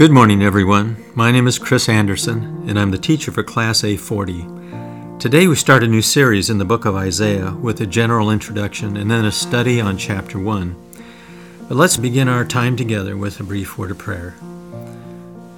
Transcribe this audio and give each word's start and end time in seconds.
Good 0.00 0.12
morning, 0.12 0.42
everyone. 0.42 0.96
My 1.14 1.30
name 1.30 1.46
is 1.46 1.58
Chris 1.58 1.86
Anderson, 1.86 2.64
and 2.66 2.80
I'm 2.80 2.90
the 2.90 2.96
teacher 2.96 3.30
for 3.30 3.42
Class 3.42 3.82
A40. 3.82 5.20
Today, 5.20 5.46
we 5.46 5.54
start 5.54 5.84
a 5.84 5.86
new 5.86 6.00
series 6.00 6.48
in 6.48 6.56
the 6.56 6.64
book 6.64 6.86
of 6.86 6.96
Isaiah 6.96 7.52
with 7.52 7.82
a 7.82 7.86
general 7.86 8.30
introduction 8.30 8.96
and 8.96 9.10
then 9.10 9.26
a 9.26 9.30
study 9.30 9.78
on 9.78 9.98
chapter 9.98 10.38
1. 10.38 10.74
But 11.68 11.74
let's 11.74 11.98
begin 11.98 12.28
our 12.28 12.46
time 12.46 12.76
together 12.76 13.14
with 13.14 13.40
a 13.40 13.44
brief 13.44 13.76
word 13.76 13.90
of 13.90 13.98
prayer. 13.98 14.36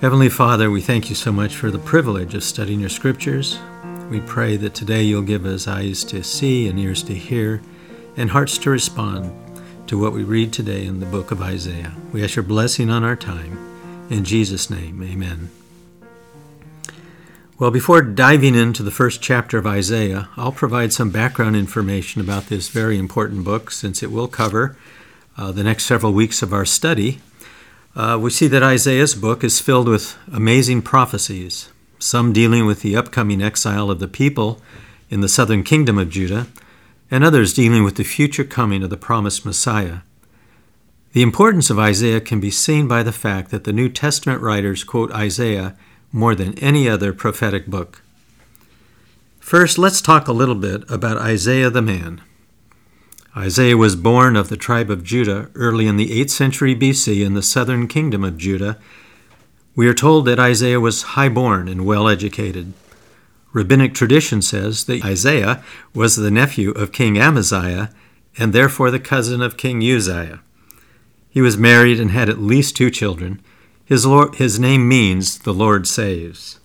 Heavenly 0.01 0.29
Father, 0.29 0.73
we 0.73 0.81
thank 0.81 1.09
you 1.09 1.15
so 1.15 1.31
much 1.31 1.55
for 1.55 1.71
the 1.71 1.79
privilege 1.79 2.35
of 2.35 2.43
studying 2.43 2.81
your 2.81 2.89
scriptures. 2.89 3.61
We 4.11 4.19
pray 4.23 4.57
that 4.57 4.75
today 4.75 5.05
you'll 5.05 5.23
give 5.23 5.47
us 5.47 5.69
eyes 5.69 6.03
to 6.07 6.25
see 6.25 6.67
and 6.67 6.81
ears 6.81 7.05
to 7.05 7.15
hear 7.15 7.63
and 8.17 8.31
hearts 8.31 8.59
to 8.59 8.71
respond 8.71 9.33
to 9.87 10.01
what 10.01 10.13
we 10.13 10.25
read 10.25 10.53
today 10.53 10.85
in 10.85 10.99
the 10.99 11.07
book 11.07 11.31
of 11.31 11.41
Isaiah. 11.41 11.93
We 12.13 12.25
ask 12.25 12.35
your 12.35 12.43
blessing 12.43 12.91
on 12.91 13.05
our 13.05 13.15
time. 13.15 13.72
In 14.13 14.25
Jesus' 14.25 14.69
name, 14.69 15.03
amen. 15.03 15.49
Well, 17.59 17.71
before 17.71 18.03
diving 18.03 18.55
into 18.55 18.83
the 18.83 18.91
first 18.91 19.23
chapter 19.23 19.57
of 19.57 19.67
Isaiah, 19.67 20.29
I'll 20.37 20.53
provide 20.53 20.93
some 20.93 21.09
background 21.09 21.57
information 21.57 22.21
about 22.21 22.49
this 22.49 22.69
very 22.69 22.99
important 22.99 23.43
book 23.43 23.71
since 23.71 24.03
it 24.03 24.13
will 24.13 24.29
cover 24.29 24.77
uh, 25.39 25.51
the 25.51 25.65
next 25.65 25.87
several 25.87 26.13
weeks 26.13 26.43
of 26.43 26.53
our 26.53 26.67
study. 26.67 27.21
Uh, 27.97 28.19
we 28.21 28.29
see 28.29 28.49
that 28.49 28.63
Isaiah's 28.63 29.15
book 29.15 29.43
is 29.43 29.63
filled 29.63 29.89
with 29.89 30.19
amazing 30.31 30.83
prophecies, 30.83 31.71
some 31.99 32.35
dealing 32.35 32.67
with 32.67 32.83
the 32.83 32.95
upcoming 32.95 33.41
exile 33.41 33.91
of 33.91 33.99
the 33.99 34.09
people 34.09 34.61
in 35.09 35.23
the 35.23 35.29
southern 35.29 35.63
kingdom 35.63 35.97
of 35.97 36.11
Judah, 36.11 36.49
and 37.11 37.25
others 37.25 37.55
dealing 37.55 37.83
with 37.83 37.97
the 37.97 38.05
future 38.05 38.45
coming 38.45 38.83
of 38.83 38.91
the 38.91 38.99
promised 38.99 39.47
Messiah. 39.47 40.01
The 41.13 41.23
importance 41.23 41.69
of 41.69 41.79
Isaiah 41.79 42.23
can 42.23 42.41
be 42.41 42.51
seen 42.51 42.89
by 42.89 43.03
the 43.03 43.13
fact 43.13 43.51
that 43.51 43.65
the 43.65 43.73
New 43.73 43.91
Testament 43.91 44.41
writers 44.41 44.83
quote 44.83 45.13
Isaiah 45.13 45.77
more 46.11 46.35
than 46.35 46.59
any 46.59 46.89
other 46.89 47.13
prophetic 47.13 47.67
book. 47.67 48.03
First, 49.39 49.77
let's 49.77 50.01
talk 50.01 50.27
a 50.27 50.33
little 50.33 50.55
bit 50.55 50.91
about 50.91 51.19
Isaiah 51.19 51.69
the 51.69 51.83
man. 51.83 52.23
Isaiah 53.37 53.77
was 53.77 53.95
born 53.95 54.37
of 54.37 54.49
the 54.49 54.57
tribe 54.57 54.91
of 54.91 55.05
Judah 55.05 55.51
early 55.55 55.87
in 55.87 55.97
the 55.97 56.09
8th 56.09 56.31
century 56.31 56.75
BC 56.75 57.25
in 57.25 57.35
the 57.35 57.43
southern 57.43 57.89
kingdom 57.89 58.25
of 58.25 58.39
Judah. 58.39 58.79
We 59.75 59.89
are 59.89 59.95
told 59.95 60.25
that 60.27 60.39
Isaiah 60.39 60.81
was 60.81 61.03
high-born 61.03 61.69
and 61.69 61.85
well 61.85 62.09
educated. 62.09 62.73
Rabbinic 63.53 63.93
tradition 63.93 64.41
says 64.41 64.85
that 64.85 65.05
Isaiah 65.05 65.63
was 65.95 66.17
the 66.17 66.31
nephew 66.31 66.71
of 66.71 66.93
King 66.93 67.19
Amaziah 67.19 67.91
and 68.39 68.55
therefore 68.55 68.91
the 68.91 69.01
cousin 69.01 69.43
of 69.43 69.59
King 69.59 69.83
Uzziah. 69.83 70.41
He 71.33 71.41
was 71.41 71.57
married 71.57 71.99
and 71.99 72.11
had 72.11 72.29
at 72.29 72.43
least 72.43 72.77
two 72.77 72.91
children. 72.91 73.41
His, 73.87 74.05
Lord, 74.05 74.35
his 74.35 74.61
name 74.61 74.87
means 74.87 75.39
the 75.39 75.55
Lord 75.55 75.87
saves. 75.87 76.61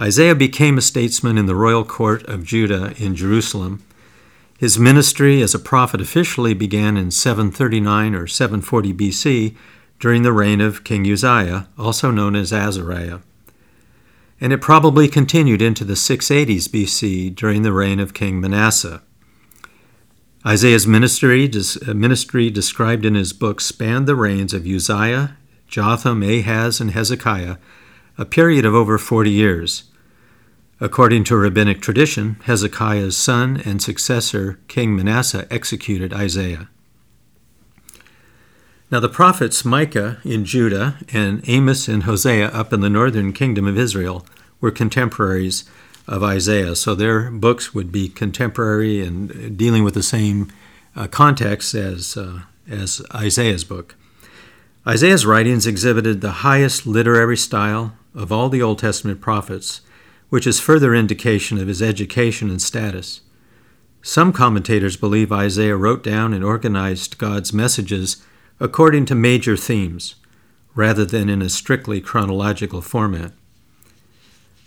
Isaiah 0.00 0.34
became 0.34 0.78
a 0.78 0.82
statesman 0.82 1.36
in 1.36 1.44
the 1.44 1.54
royal 1.54 1.84
court 1.84 2.22
of 2.24 2.44
Judah 2.44 2.94
in 2.96 3.14
Jerusalem. 3.14 3.84
His 4.58 4.78
ministry 4.78 5.42
as 5.42 5.54
a 5.54 5.58
prophet 5.58 6.00
officially 6.00 6.54
began 6.54 6.96
in 6.96 7.10
739 7.10 8.14
or 8.14 8.26
740 8.26 8.94
BC 8.94 9.54
during 10.00 10.22
the 10.22 10.32
reign 10.32 10.62
of 10.62 10.82
King 10.82 11.04
Uzziah, 11.06 11.68
also 11.76 12.10
known 12.10 12.34
as 12.34 12.54
Azariah. 12.54 13.18
And 14.40 14.52
it 14.52 14.62
probably 14.62 15.08
continued 15.08 15.60
into 15.60 15.84
the 15.84 15.92
680s 15.92 16.68
BC 16.68 17.34
during 17.34 17.62
the 17.62 17.72
reign 17.72 18.00
of 18.00 18.14
King 18.14 18.40
Manasseh. 18.40 19.02
Isaiah's 20.44 20.88
ministry, 20.88 21.48
uh, 21.48 21.94
ministry 21.94 22.50
described 22.50 23.04
in 23.04 23.14
his 23.14 23.32
book 23.32 23.60
spanned 23.60 24.08
the 24.08 24.16
reigns 24.16 24.52
of 24.52 24.66
Uzziah, 24.66 25.36
Jotham, 25.68 26.22
Ahaz, 26.24 26.80
and 26.80 26.90
Hezekiah, 26.90 27.58
a 28.18 28.24
period 28.24 28.64
of 28.64 28.74
over 28.74 28.98
40 28.98 29.30
years. 29.30 29.84
According 30.80 31.22
to 31.24 31.36
rabbinic 31.36 31.80
tradition, 31.80 32.40
Hezekiah's 32.44 33.16
son 33.16 33.62
and 33.64 33.80
successor, 33.80 34.58
King 34.66 34.96
Manasseh, 34.96 35.46
executed 35.48 36.12
Isaiah. 36.12 36.68
Now, 38.90 38.98
the 38.98 39.08
prophets 39.08 39.64
Micah 39.64 40.18
in 40.24 40.44
Judah 40.44 40.98
and 41.12 41.48
Amos 41.48 41.86
and 41.86 42.02
Hosea 42.02 42.48
up 42.48 42.72
in 42.72 42.80
the 42.80 42.90
northern 42.90 43.32
kingdom 43.32 43.68
of 43.68 43.78
Israel 43.78 44.26
were 44.60 44.72
contemporaries 44.72 45.64
of 46.06 46.22
Isaiah. 46.22 46.74
So 46.76 46.94
their 46.94 47.30
books 47.30 47.74
would 47.74 47.92
be 47.92 48.08
contemporary 48.08 49.00
and 49.00 49.56
dealing 49.56 49.84
with 49.84 49.94
the 49.94 50.02
same 50.02 50.52
uh, 50.96 51.06
context 51.06 51.74
as, 51.74 52.16
uh, 52.16 52.40
as 52.68 53.02
Isaiah's 53.14 53.64
book. 53.64 53.94
Isaiah's 54.86 55.24
writings 55.24 55.66
exhibited 55.66 56.20
the 56.20 56.42
highest 56.42 56.86
literary 56.86 57.36
style 57.36 57.96
of 58.14 58.32
all 58.32 58.48
the 58.48 58.62
Old 58.62 58.80
Testament 58.80 59.20
prophets, 59.20 59.80
which 60.28 60.46
is 60.46 60.58
further 60.60 60.94
indication 60.94 61.58
of 61.58 61.68
his 61.68 61.80
education 61.80 62.50
and 62.50 62.60
status. 62.60 63.20
Some 64.02 64.32
commentators 64.32 64.96
believe 64.96 65.30
Isaiah 65.30 65.76
wrote 65.76 66.02
down 66.02 66.34
and 66.34 66.42
organized 66.42 67.18
God's 67.18 67.52
messages 67.52 68.24
according 68.58 69.04
to 69.06 69.14
major 69.14 69.56
themes, 69.56 70.16
rather 70.74 71.04
than 71.04 71.28
in 71.28 71.42
a 71.42 71.48
strictly 71.48 72.00
chronological 72.00 72.80
format. 72.80 73.32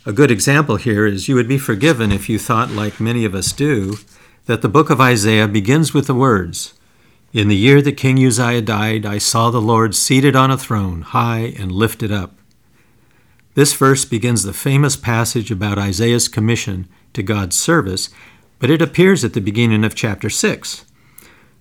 A 0.08 0.14
good 0.14 0.30
example 0.30 0.76
here 0.76 1.08
is 1.08 1.28
you 1.28 1.34
would 1.34 1.48
be 1.48 1.58
forgiven 1.58 2.12
if 2.12 2.30
you 2.30 2.38
thought, 2.38 2.70
like 2.70 3.00
many 3.00 3.26
of 3.26 3.34
us 3.34 3.52
do, 3.52 3.98
that 4.46 4.62
the 4.62 4.70
book 4.70 4.92
of 4.92 5.02
Isaiah 5.02 5.48
begins 5.48 5.96
with 5.96 6.06
the 6.06 6.14
words 6.14 6.76
In 7.34 7.48
the 7.48 7.56
year 7.56 7.82
that 7.82 7.98
King 7.98 8.24
Uzziah 8.24 8.62
died, 8.62 9.04
I 9.04 9.18
saw 9.18 9.50
the 9.50 9.60
Lord 9.60 9.96
seated 9.96 10.36
on 10.36 10.52
a 10.52 10.60
throne, 10.60 11.02
high 11.02 11.56
and 11.58 11.72
lifted 11.72 12.12
up. 12.12 12.36
This 13.56 13.74
verse 13.74 14.06
begins 14.06 14.44
the 14.44 14.54
famous 14.54 14.96
passage 14.96 15.50
about 15.50 15.80
Isaiah's 15.80 16.28
commission 16.28 16.88
to 17.14 17.24
God's 17.24 17.58
service, 17.58 18.10
but 18.60 18.70
it 18.70 18.84
appears 18.84 19.24
at 19.24 19.34
the 19.34 19.42
beginning 19.42 19.84
of 19.84 19.96
chapter 19.96 20.30
6. 20.30 20.86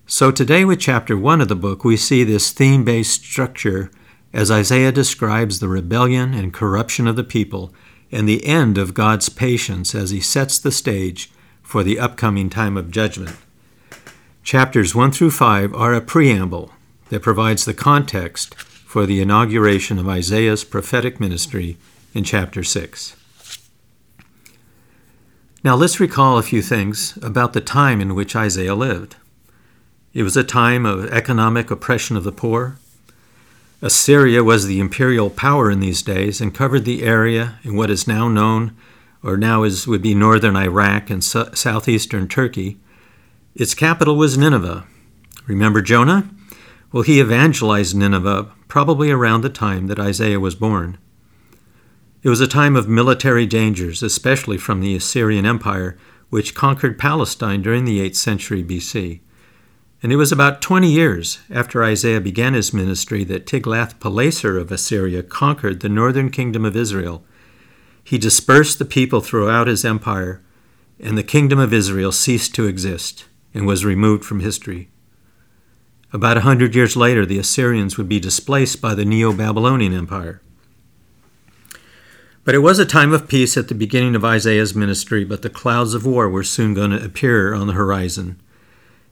So 0.05 0.29
today, 0.29 0.63
with 0.65 0.79
chapter 0.79 1.17
1 1.17 1.41
of 1.41 1.47
the 1.47 1.55
book, 1.55 1.83
we 1.83 1.97
see 1.97 2.23
this 2.23 2.51
theme 2.51 2.83
based 2.83 3.23
structure 3.23 3.89
as 4.31 4.51
Isaiah 4.51 4.91
describes 4.91 5.59
the 5.59 5.67
rebellion 5.67 6.35
and 6.35 6.53
corruption 6.53 7.07
of 7.07 7.15
the 7.15 7.23
people 7.23 7.73
and 8.11 8.27
the 8.27 8.45
end 8.45 8.77
of 8.77 8.93
God's 8.93 9.29
patience 9.29 9.95
as 9.95 10.11
he 10.11 10.21
sets 10.21 10.59
the 10.59 10.71
stage 10.71 11.31
for 11.61 11.83
the 11.83 11.99
upcoming 11.99 12.49
time 12.49 12.77
of 12.77 12.91
judgment. 12.91 13.35
Chapters 14.43 14.93
1 14.93 15.11
through 15.11 15.31
5 15.31 15.73
are 15.73 15.93
a 15.93 16.01
preamble 16.01 16.71
that 17.09 17.23
provides 17.23 17.65
the 17.65 17.73
context 17.73 18.55
for 18.55 19.05
the 19.05 19.19
inauguration 19.19 19.99
of 19.99 20.07
Isaiah's 20.07 20.63
prophetic 20.63 21.19
ministry 21.19 21.77
in 22.13 22.23
chapter 22.23 22.63
6. 22.63 23.15
Now 25.63 25.75
let's 25.75 25.99
recall 25.99 26.37
a 26.37 26.43
few 26.43 26.61
things 26.61 27.17
about 27.23 27.53
the 27.53 27.61
time 27.61 27.99
in 27.99 28.13
which 28.13 28.35
Isaiah 28.35 28.75
lived. 28.75 29.15
It 30.13 30.21
was 30.21 30.37
a 30.37 30.43
time 30.43 30.85
of 30.85 31.11
economic 31.11 31.71
oppression 31.71 32.15
of 32.15 32.23
the 32.23 32.31
poor, 32.31 32.77
Assyria 33.85 34.43
was 34.43 34.65
the 34.65 34.79
imperial 34.79 35.29
power 35.29 35.69
in 35.69 35.79
these 35.79 36.01
days 36.01 36.41
and 36.41 36.55
covered 36.55 36.85
the 36.85 37.03
area 37.03 37.59
in 37.61 37.75
what 37.75 37.91
is 37.91 38.07
now 38.07 38.27
known, 38.27 38.75
or 39.21 39.37
now 39.37 39.61
is, 39.61 39.85
would 39.85 40.01
be 40.01 40.15
northern 40.15 40.55
Iraq 40.55 41.11
and 41.11 41.23
su- 41.23 41.53
southeastern 41.53 42.27
Turkey. 42.27 42.79
Its 43.53 43.75
capital 43.75 44.15
was 44.15 44.39
Nineveh. 44.39 44.87
Remember 45.45 45.83
Jonah? 45.83 46.27
Well, 46.91 47.03
he 47.03 47.19
evangelized 47.19 47.95
Nineveh 47.95 48.51
probably 48.67 49.11
around 49.11 49.41
the 49.41 49.51
time 49.51 49.85
that 49.85 49.99
Isaiah 49.99 50.39
was 50.39 50.55
born. 50.55 50.97
It 52.23 52.29
was 52.29 52.41
a 52.41 52.47
time 52.47 52.75
of 52.75 52.89
military 52.89 53.45
dangers, 53.45 54.01
especially 54.01 54.57
from 54.57 54.81
the 54.81 54.95
Assyrian 54.95 55.45
Empire, 55.45 55.95
which 56.31 56.55
conquered 56.55 56.97
Palestine 56.97 57.61
during 57.61 57.85
the 57.85 57.99
8th 57.99 58.15
century 58.15 58.63
BC. 58.63 59.19
And 60.05 60.13
it 60.13 60.17
was 60.17 60.31
about 60.31 60.61
20 60.61 60.87
years 60.87 61.39
after 61.49 61.83
Isaiah 61.83 62.21
began 62.21 62.53
his 62.53 62.71
ministry 62.71 63.23
that 63.23 63.47
Tiglath-Pileser 63.47 64.55
of 64.55 64.71
Assyria 64.71 65.23
conquered 65.23 65.79
the 65.79 65.89
northern 65.89 66.29
kingdom 66.29 66.63
of 66.63 66.75
Israel. 66.75 67.25
He 68.03 68.19
dispersed 68.19 68.77
the 68.77 68.85
people 68.85 69.19
throughout 69.19 69.65
his 69.65 69.83
empire, 69.83 70.43
and 70.99 71.17
the 71.17 71.23
kingdom 71.23 71.57
of 71.57 71.73
Israel 71.73 72.11
ceased 72.11 72.53
to 72.53 72.67
exist 72.67 73.25
and 73.51 73.65
was 73.65 73.83
removed 73.83 74.23
from 74.23 74.41
history. 74.41 74.89
About 76.13 76.37
a 76.37 76.41
hundred 76.41 76.75
years 76.75 76.95
later, 76.95 77.25
the 77.25 77.39
Assyrians 77.39 77.97
would 77.97 78.07
be 78.07 78.19
displaced 78.19 78.79
by 78.79 78.93
the 78.93 79.05
Neo 79.05 79.33
Babylonian 79.33 79.95
Empire. 79.95 80.39
But 82.43 82.53
it 82.53 82.59
was 82.59 82.77
a 82.77 82.85
time 82.85 83.11
of 83.11 83.27
peace 83.27 83.57
at 83.57 83.69
the 83.69 83.73
beginning 83.73 84.13
of 84.13 84.23
Isaiah's 84.23 84.75
ministry, 84.75 85.25
but 85.25 85.41
the 85.41 85.49
clouds 85.49 85.95
of 85.95 86.05
war 86.05 86.29
were 86.29 86.43
soon 86.43 86.75
going 86.75 86.91
to 86.91 87.03
appear 87.03 87.55
on 87.55 87.65
the 87.65 87.73
horizon 87.73 88.39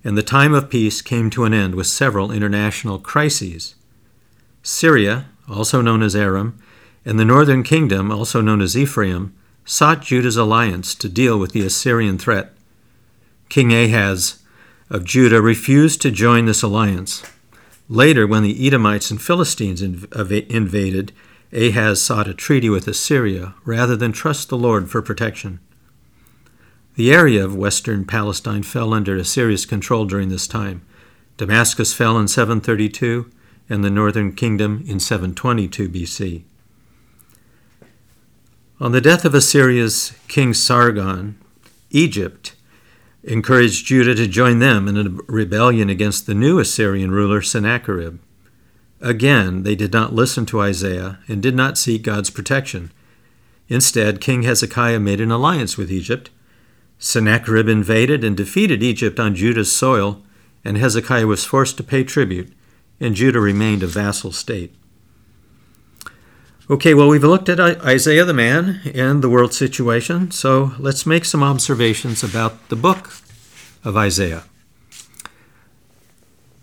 and 0.04 0.18
the 0.18 0.24
time 0.24 0.54
of 0.54 0.70
peace 0.70 1.02
came 1.02 1.30
to 1.30 1.46
an 1.46 1.54
end 1.54 1.76
with 1.76 1.88
several 1.88 2.32
international 2.32 3.00
crises. 3.00 3.76
Syria, 4.62 5.26
also 5.50 5.82
known 5.82 6.02
as 6.02 6.16
Aram, 6.16 6.62
and 7.06 7.20
the 7.20 7.26
northern 7.26 7.64
kingdom, 7.64 8.12
also 8.12 8.42
known 8.42 8.62
as 8.62 8.78
Ephraim, 8.78 9.34
sought 9.66 10.02
Judah's 10.02 10.38
alliance 10.38 10.94
to 10.96 11.10
deal 11.10 11.38
with 11.38 11.52
the 11.52 11.66
Assyrian 11.66 12.18
threat. 12.18 12.54
King 13.50 13.74
Ahaz 13.74 14.40
of 14.90 15.06
Judah 15.06 15.42
refused 15.42 16.02
to 16.02 16.12
join 16.12 16.46
this 16.46 16.64
alliance. 16.64 17.24
Later, 17.90 18.26
when 18.26 18.44
the 18.44 18.66
Edomites 18.66 19.12
and 19.12 19.22
Philistines 19.22 19.82
invaded, 19.82 21.12
Ahaz 21.52 22.02
sought 22.02 22.28
a 22.28 22.34
treaty 22.34 22.70
with 22.70 22.88
Assyria 22.88 23.54
rather 23.66 23.96
than 23.96 24.12
trust 24.12 24.50
the 24.50 24.58
Lord 24.58 24.90
for 24.90 25.02
protection. 25.02 25.60
The 26.96 27.12
area 27.12 27.44
of 27.44 27.56
western 27.56 28.06
Palestine 28.06 28.64
fell 28.64 28.94
under 28.94 29.16
Assyria's 29.16 29.66
control 29.66 30.06
during 30.06 30.30
this 30.30 30.48
time. 30.48 30.86
Damascus 31.38 31.94
fell 31.94 32.18
in 32.20 32.28
732 32.28 33.32
and 33.68 33.84
the 33.84 33.90
northern 33.90 34.34
kingdom 34.34 34.84
in 34.88 35.00
722 35.00 35.90
BC. 35.90 36.44
On 38.80 38.92
the 38.92 39.02
death 39.02 39.26
of 39.26 39.34
Assyria's 39.34 40.14
king 40.28 40.54
Sargon, 40.54 41.38
Egypt 41.90 42.56
encouraged 43.24 43.86
Judah 43.86 44.14
to 44.16 44.28
join 44.28 44.60
them 44.60 44.88
in 44.88 44.98
a 44.98 45.32
rebellion 45.32 45.90
against 45.90 46.26
the 46.26 46.34
new 46.34 46.60
Assyrian 46.60 47.12
ruler 47.12 47.42
Sennacherib. 47.42 48.20
Again, 49.02 49.64
they 49.64 49.76
did 49.76 49.94
not 49.94 50.14
listen 50.14 50.46
to 50.48 50.62
Isaiah 50.62 51.20
and 51.28 51.42
did 51.42 51.56
not 51.56 51.78
seek 51.78 52.04
God's 52.04 52.30
protection. 52.30 52.92
Instead, 53.70 54.22
King 54.22 54.44
Hezekiah 54.44 55.00
made 55.00 55.22
an 55.22 55.32
alliance 55.32 55.78
with 55.78 55.92
Egypt. 55.92 56.30
Sennacherib 57.04 57.68
invaded 57.68 58.24
and 58.24 58.38
defeated 58.38 58.82
Egypt 58.82 59.20
on 59.20 59.36
Judah's 59.36 59.70
soil, 59.70 60.24
and 60.64 60.78
Hezekiah 60.78 61.28
was 61.28 61.44
forced 61.44 61.76
to 61.76 61.84
pay 61.84 62.06
tribute, 62.06 62.54
and 62.98 63.14
Judah 63.14 63.42
remained 63.42 63.84
a 63.84 63.88
vassal 63.88 64.32
state. 64.32 64.74
Okay, 66.70 66.94
well, 66.94 67.10
we've 67.10 67.22
looked 67.22 67.50
at 67.50 67.60
Isaiah 67.60 68.24
the 68.24 68.34
man 68.34 68.80
and 68.96 69.22
the 69.22 69.30
world 69.30 69.54
situation, 69.54 70.32
so 70.32 70.72
let's 70.80 71.06
make 71.06 71.26
some 71.26 71.44
observations 71.44 72.24
about 72.24 72.70
the 72.70 72.78
book 72.78 73.12
of 73.84 73.98
Isaiah. 73.98 74.46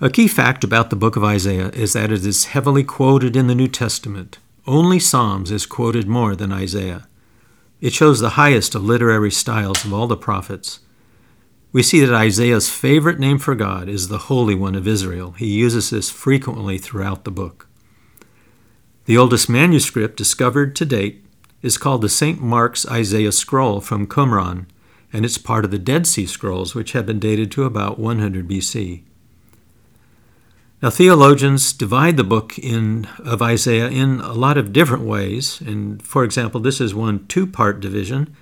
A 0.00 0.08
key 0.08 0.26
fact 0.26 0.64
about 0.64 0.88
the 0.88 0.96
book 0.96 1.16
of 1.16 1.22
Isaiah 1.22 1.68
is 1.74 1.92
that 1.92 2.10
it 2.10 2.24
is 2.24 2.46
heavily 2.46 2.82
quoted 2.82 3.36
in 3.36 3.46
the 3.46 3.54
New 3.54 3.68
Testament. 3.68 4.38
Only 4.66 5.00
Psalms 5.00 5.50
is 5.50 5.66
quoted 5.66 6.08
more 6.08 6.34
than 6.34 6.50
Isaiah. 6.50 7.06
It 7.80 7.94
shows 7.94 8.20
the 8.20 8.30
highest 8.30 8.74
of 8.74 8.84
literary 8.84 9.30
styles 9.30 9.84
of 9.84 9.94
all 9.94 10.06
the 10.06 10.16
prophets. 10.16 10.80
We 11.72 11.82
see 11.82 12.00
that 12.00 12.14
Isaiah's 12.14 12.68
favorite 12.68 13.18
name 13.18 13.38
for 13.38 13.54
God 13.54 13.88
is 13.88 14.08
the 14.08 14.18
Holy 14.18 14.54
One 14.54 14.74
of 14.74 14.86
Israel. 14.86 15.32
He 15.32 15.46
uses 15.46 15.88
this 15.88 16.10
frequently 16.10 16.76
throughout 16.76 17.24
the 17.24 17.30
book. 17.30 17.68
The 19.06 19.16
oldest 19.16 19.48
manuscript 19.48 20.16
discovered 20.16 20.76
to 20.76 20.84
date 20.84 21.24
is 21.62 21.78
called 21.78 22.02
the 22.02 22.08
St. 22.08 22.40
Mark's 22.40 22.86
Isaiah 22.86 23.32
Scroll 23.32 23.80
from 23.80 24.06
Qumran, 24.06 24.66
and 25.12 25.24
it's 25.24 25.38
part 25.38 25.64
of 25.64 25.70
the 25.70 25.78
Dead 25.78 26.06
Sea 26.06 26.26
Scrolls, 26.26 26.74
which 26.74 26.92
have 26.92 27.06
been 27.06 27.18
dated 27.18 27.50
to 27.52 27.64
about 27.64 27.98
100 27.98 28.46
BC. 28.46 29.04
Now, 30.82 30.88
theologians 30.88 31.74
divide 31.74 32.16
the 32.16 32.24
book 32.24 32.58
in, 32.58 33.06
of 33.18 33.42
Isaiah 33.42 33.88
in 33.88 34.20
a 34.20 34.32
lot 34.32 34.56
of 34.56 34.72
different 34.72 35.04
ways. 35.04 35.60
And 35.60 36.02
for 36.02 36.24
example, 36.24 36.58
this 36.58 36.80
is 36.80 36.94
one 36.94 37.26
two 37.26 37.46
part 37.46 37.80
division, 37.80 38.34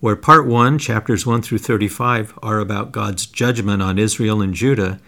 where 0.00 0.16
part 0.16 0.46
one, 0.46 0.78
chapters 0.78 1.24
1 1.24 1.42
through 1.42 1.58
35, 1.58 2.36
are 2.42 2.58
about 2.58 2.90
God's 2.90 3.26
judgment 3.26 3.80
on 3.80 3.98
Israel 3.98 4.42
and 4.42 4.54
Judah 4.54 4.98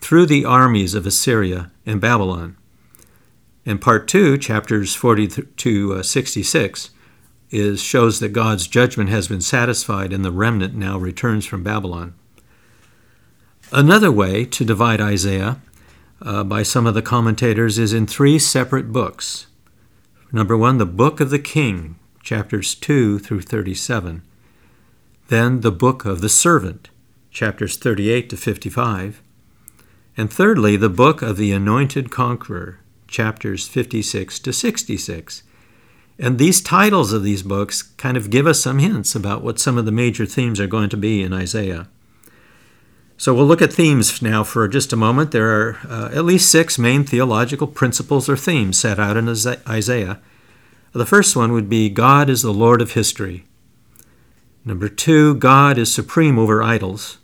through 0.00 0.26
the 0.26 0.44
armies 0.44 0.94
of 0.94 1.06
Assyria 1.06 1.70
and 1.86 2.00
Babylon. 2.00 2.56
And 3.64 3.80
part 3.80 4.08
two, 4.08 4.36
chapters 4.36 4.96
40 4.96 5.28
to 5.28 5.94
uh, 5.94 6.02
66, 6.02 6.90
is, 7.50 7.80
shows 7.80 8.18
that 8.18 8.30
God's 8.30 8.66
judgment 8.66 9.10
has 9.10 9.28
been 9.28 9.40
satisfied 9.40 10.12
and 10.12 10.24
the 10.24 10.32
remnant 10.32 10.74
now 10.74 10.98
returns 10.98 11.46
from 11.46 11.62
Babylon. 11.62 12.14
Another 13.72 14.10
way 14.10 14.44
to 14.46 14.64
divide 14.64 15.00
Isaiah 15.00 15.60
uh, 16.22 16.44
by 16.44 16.62
some 16.62 16.86
of 16.86 16.94
the 16.94 17.02
commentators 17.02 17.78
is 17.78 17.92
in 17.92 18.06
three 18.06 18.38
separate 18.38 18.92
books. 18.92 19.46
Number 20.32 20.56
one, 20.56 20.78
the 20.78 20.86
Book 20.86 21.20
of 21.20 21.30
the 21.30 21.38
King, 21.38 21.96
chapters 22.22 22.74
2 22.74 23.18
through 23.18 23.42
37. 23.42 24.22
Then 25.28 25.60
the 25.60 25.72
Book 25.72 26.04
of 26.04 26.20
the 26.20 26.28
Servant, 26.28 26.90
chapters 27.30 27.76
38 27.76 28.30
to 28.30 28.36
55. 28.36 29.22
And 30.16 30.32
thirdly, 30.32 30.76
the 30.76 30.88
Book 30.88 31.22
of 31.22 31.36
the 31.36 31.52
Anointed 31.52 32.10
Conqueror, 32.10 32.80
chapters 33.06 33.66
56 33.66 34.38
to 34.40 34.52
66. 34.52 35.42
And 36.18 36.38
these 36.38 36.60
titles 36.60 37.12
of 37.12 37.22
these 37.22 37.42
books 37.42 37.82
kind 37.82 38.16
of 38.16 38.28
give 38.28 38.46
us 38.46 38.60
some 38.60 38.78
hints 38.78 39.14
about 39.14 39.42
what 39.42 39.58
some 39.58 39.78
of 39.78 39.86
the 39.86 39.92
major 39.92 40.26
themes 40.26 40.60
are 40.60 40.66
going 40.66 40.90
to 40.90 40.96
be 40.96 41.22
in 41.22 41.32
Isaiah. 41.32 41.88
So 43.20 43.34
we'll 43.34 43.44
look 43.44 43.60
at 43.60 43.70
themes 43.70 44.22
now 44.22 44.42
for 44.42 44.66
just 44.66 44.94
a 44.94 44.96
moment. 44.96 45.30
There 45.30 45.50
are 45.50 45.78
uh, 45.86 46.08
at 46.10 46.24
least 46.24 46.50
six 46.50 46.78
main 46.78 47.04
theological 47.04 47.66
principles 47.66 48.30
or 48.30 48.36
themes 48.38 48.78
set 48.78 48.98
out 48.98 49.18
in 49.18 49.28
Isaiah. 49.68 50.20
The 50.92 51.04
first 51.04 51.36
one 51.36 51.52
would 51.52 51.68
be 51.68 51.90
God 51.90 52.30
is 52.30 52.40
the 52.40 52.50
Lord 52.50 52.80
of 52.80 52.92
history. 52.92 53.44
Number 54.64 54.88
two, 54.88 55.34
God 55.34 55.76
is 55.76 55.92
supreme 55.92 56.38
over 56.38 56.62
idols. 56.62 57.18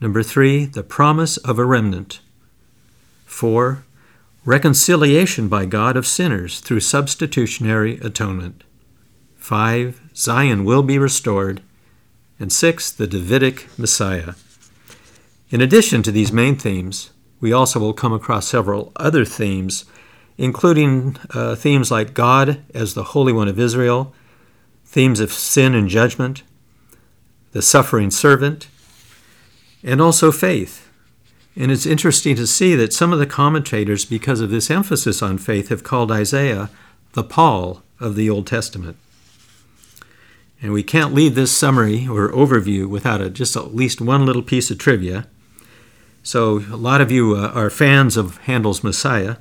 Number 0.00 0.22
three, 0.22 0.64
the 0.64 0.84
promise 0.84 1.38
of 1.38 1.58
a 1.58 1.64
remnant. 1.64 2.20
Four, 3.24 3.84
reconciliation 4.44 5.48
by 5.48 5.66
God 5.66 5.96
of 5.96 6.06
sinners 6.06 6.60
through 6.60 6.78
substitutionary 6.78 7.98
atonement. 7.98 8.62
Five, 9.34 10.00
Zion 10.14 10.64
will 10.64 10.84
be 10.84 11.00
restored. 11.00 11.62
And 12.38 12.52
six, 12.52 12.92
the 12.92 13.08
Davidic 13.08 13.66
Messiah. 13.76 14.34
In 15.50 15.60
addition 15.60 16.02
to 16.02 16.10
these 16.10 16.32
main 16.32 16.56
themes, 16.56 17.10
we 17.40 17.52
also 17.52 17.78
will 17.78 17.92
come 17.92 18.12
across 18.12 18.48
several 18.48 18.90
other 18.96 19.24
themes, 19.24 19.84
including 20.36 21.16
uh, 21.30 21.54
themes 21.54 21.90
like 21.90 22.14
God 22.14 22.62
as 22.74 22.94
the 22.94 23.04
Holy 23.04 23.32
One 23.32 23.46
of 23.46 23.58
Israel, 23.58 24.12
themes 24.84 25.20
of 25.20 25.32
sin 25.32 25.74
and 25.74 25.88
judgment, 25.88 26.42
the 27.52 27.62
suffering 27.62 28.10
servant, 28.10 28.68
and 29.84 30.00
also 30.00 30.32
faith. 30.32 30.90
And 31.54 31.70
it's 31.70 31.86
interesting 31.86 32.34
to 32.36 32.46
see 32.46 32.74
that 32.74 32.92
some 32.92 33.12
of 33.12 33.18
the 33.18 33.26
commentators, 33.26 34.04
because 34.04 34.40
of 34.40 34.50
this 34.50 34.70
emphasis 34.70 35.22
on 35.22 35.38
faith, 35.38 35.68
have 35.68 35.84
called 35.84 36.10
Isaiah 36.10 36.70
the 37.12 37.24
Paul 37.24 37.82
of 38.00 38.16
the 38.16 38.28
Old 38.28 38.46
Testament. 38.46 38.96
And 40.60 40.72
we 40.72 40.82
can't 40.82 41.14
leave 41.14 41.34
this 41.34 41.56
summary 41.56 42.06
or 42.06 42.30
overview 42.32 42.88
without 42.88 43.20
a, 43.20 43.30
just 43.30 43.56
at 43.56 43.74
least 43.74 44.00
one 44.00 44.26
little 44.26 44.42
piece 44.42 44.70
of 44.70 44.78
trivia. 44.78 45.28
So, 46.26 46.56
a 46.72 46.74
lot 46.74 47.00
of 47.00 47.12
you 47.12 47.36
uh, 47.36 47.52
are 47.54 47.70
fans 47.70 48.16
of 48.16 48.38
Handel's 48.38 48.82
Messiah, 48.82 49.36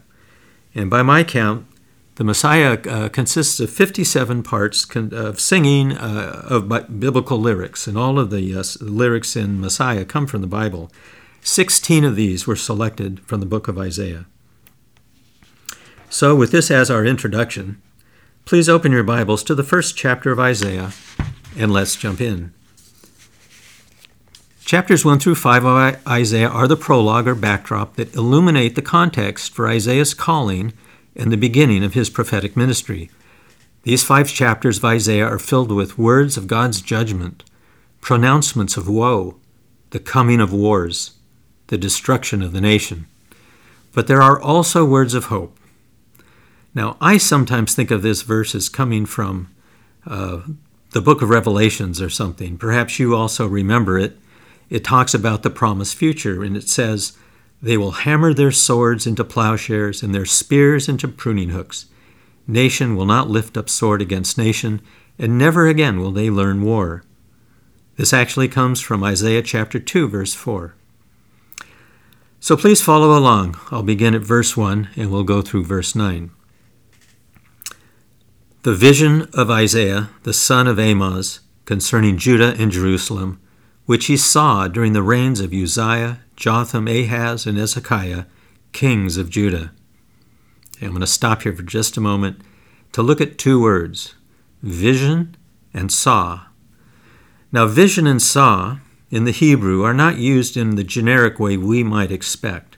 and 0.75 0.87
by 0.87 1.01
my 1.01 1.23
count, 1.23 1.65
the 2.13 2.23
Messiah 2.23 2.77
uh, 2.87 3.09
consists 3.09 3.59
of 3.59 3.71
57 3.71 4.43
parts 4.43 4.85
con- 4.85 5.11
of 5.11 5.39
singing 5.39 5.93
uh, 5.93 6.45
of 6.47 6.69
biblical 6.99 7.39
lyrics, 7.39 7.87
and 7.87 7.97
all 7.97 8.19
of 8.19 8.29
the 8.29 8.55
uh, 8.55 8.63
lyrics 8.81 9.35
in 9.35 9.59
Messiah 9.59 10.05
come 10.05 10.27
from 10.27 10.41
the 10.41 10.47
Bible. 10.47 10.91
16 11.41 12.03
of 12.03 12.15
these 12.15 12.45
were 12.45 12.55
selected 12.55 13.19
from 13.21 13.39
the 13.39 13.47
book 13.47 13.67
of 13.67 13.79
Isaiah. 13.79 14.27
So, 16.11 16.35
with 16.35 16.51
this 16.51 16.69
as 16.69 16.91
our 16.91 17.03
introduction, 17.03 17.81
please 18.45 18.69
open 18.69 18.91
your 18.91 19.03
Bibles 19.03 19.43
to 19.45 19.55
the 19.55 19.63
first 19.63 19.97
chapter 19.97 20.31
of 20.31 20.39
Isaiah, 20.39 20.91
and 21.57 21.73
let's 21.73 21.95
jump 21.95 22.21
in. 22.21 22.53
Chapters 24.65 25.05
1 25.05 25.19
through 25.19 25.35
5 25.35 25.63
of 25.63 26.07
Isaiah 26.07 26.49
are 26.49 26.67
the 26.67 26.75
prologue 26.75 27.27
or 27.27 27.35
backdrop 27.35 27.97
that 27.97 28.15
illuminate 28.15 28.73
the 28.73 28.81
context 28.81 29.53
for 29.53 29.69
Isaiah's 29.69 30.15
calling 30.15 30.73
and 31.15 31.31
the 31.31 31.37
beginning 31.37 31.83
of 31.83 31.93
his 31.93 32.09
prophetic 32.09 32.57
ministry. 32.57 33.11
These 33.83 34.03
five 34.03 34.27
chapters 34.27 34.79
of 34.79 34.85
Isaiah 34.85 35.27
are 35.27 35.37
filled 35.37 35.71
with 35.71 35.99
words 35.99 36.35
of 36.35 36.47
God's 36.47 36.81
judgment, 36.81 37.43
pronouncements 38.01 38.75
of 38.75 38.89
woe, 38.89 39.35
the 39.91 39.99
coming 39.99 40.41
of 40.41 40.51
wars, 40.51 41.11
the 41.67 41.77
destruction 41.77 42.41
of 42.41 42.51
the 42.51 42.59
nation. 42.59 43.05
But 43.93 44.07
there 44.07 44.23
are 44.23 44.41
also 44.41 44.83
words 44.83 45.13
of 45.13 45.25
hope. 45.25 45.59
Now, 46.73 46.97
I 46.99 47.19
sometimes 47.19 47.75
think 47.75 47.91
of 47.91 48.01
this 48.01 48.23
verse 48.23 48.55
as 48.55 48.67
coming 48.69 49.05
from 49.05 49.53
uh, 50.07 50.41
the 50.89 51.01
book 51.01 51.21
of 51.21 51.29
Revelations 51.29 52.01
or 52.01 52.09
something. 52.09 52.57
Perhaps 52.57 52.97
you 52.97 53.15
also 53.15 53.45
remember 53.45 53.99
it 53.99 54.17
it 54.69 54.83
talks 54.83 55.13
about 55.13 55.43
the 55.43 55.49
promised 55.49 55.95
future, 55.95 56.43
and 56.43 56.57
it 56.57 56.67
says, 56.69 57.17
They 57.61 57.77
will 57.77 57.91
hammer 57.91 58.33
their 58.33 58.51
swords 58.51 59.05
into 59.05 59.23
plowshares 59.23 60.01
and 60.01 60.13
their 60.13 60.25
spears 60.25 60.89
into 60.89 61.07
pruning 61.07 61.49
hooks. 61.49 61.85
Nation 62.47 62.95
will 62.95 63.05
not 63.05 63.29
lift 63.29 63.57
up 63.57 63.69
sword 63.69 64.01
against 64.01 64.37
nation, 64.37 64.81
and 65.17 65.37
never 65.37 65.67
again 65.67 65.99
will 65.99 66.11
they 66.11 66.29
learn 66.29 66.63
war. 66.63 67.03
This 67.95 68.13
actually 68.13 68.47
comes 68.47 68.81
from 68.81 69.03
Isaiah 69.03 69.41
chapter 69.41 69.79
2, 69.79 70.09
verse 70.09 70.33
4. 70.33 70.75
So 72.39 72.55
please 72.55 72.81
follow 72.81 73.17
along. 73.17 73.57
I'll 73.71 73.81
begin 73.81 74.13
at 74.13 74.21
verse 74.21 74.55
1 74.55 74.89
and 74.95 75.11
we'll 75.11 75.23
go 75.23 75.41
through 75.41 75.63
verse 75.63 75.95
9. 75.95 76.29
The 78.63 78.75
vision 78.75 79.27
of 79.33 79.49
Isaiah, 79.49 80.09
the 80.23 80.33
son 80.33 80.67
of 80.67 80.77
Amoz, 80.77 81.39
concerning 81.65 82.17
Judah 82.17 82.53
and 82.59 82.71
Jerusalem 82.71 83.39
which 83.85 84.05
he 84.05 84.17
saw 84.17 84.67
during 84.67 84.93
the 84.93 85.03
reigns 85.03 85.39
of 85.39 85.53
Uzziah, 85.53 86.19
Jotham, 86.35 86.87
Ahaz, 86.87 87.45
and 87.45 87.57
Hezekiah, 87.57 88.25
kings 88.71 89.17
of 89.17 89.29
Judah. 89.29 89.71
I'm 90.81 90.89
going 90.89 91.01
to 91.01 91.07
stop 91.07 91.43
here 91.43 91.55
for 91.55 91.63
just 91.63 91.95
a 91.95 92.01
moment 92.01 92.41
to 92.91 93.01
look 93.01 93.21
at 93.21 93.37
two 93.37 93.61
words 93.61 94.15
vision 94.61 95.35
and 95.73 95.91
saw. 95.91 96.45
Now, 97.51 97.67
vision 97.67 98.07
and 98.07 98.21
saw 98.21 98.79
in 99.09 99.25
the 99.25 99.31
Hebrew 99.31 99.83
are 99.83 99.93
not 99.93 100.17
used 100.17 100.57
in 100.57 100.75
the 100.75 100.83
generic 100.83 101.39
way 101.39 101.55
we 101.55 101.83
might 101.83 102.11
expect. 102.11 102.77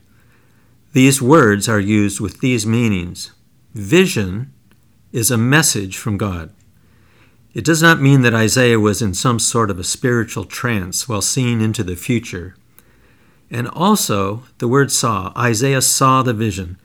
These 0.93 1.21
words 1.21 1.69
are 1.69 1.79
used 1.79 2.19
with 2.19 2.41
these 2.41 2.65
meanings. 2.65 3.31
Vision 3.73 4.53
is 5.11 5.31
a 5.31 5.37
message 5.37 5.97
from 5.97 6.17
God. 6.17 6.53
It 7.57 7.65
does 7.65 7.81
not 7.81 7.99
mean 7.99 8.21
that 8.21 8.35
Isaiah 8.35 8.79
was 8.79 9.01
in 9.01 9.15
some 9.15 9.39
sort 9.39 9.71
of 9.71 9.79
a 9.79 9.83
spiritual 9.83 10.43
trance 10.43 11.09
while 11.09 11.23
seeing 11.23 11.59
into 11.59 11.83
the 11.83 11.95
future. 11.95 12.55
And 13.49 13.67
also, 13.69 14.43
the 14.59 14.67
word 14.67 14.91
saw, 14.91 15.33
Isaiah 15.35 15.81
saw 15.81 16.21
the 16.21 16.35
vision. 16.35 16.77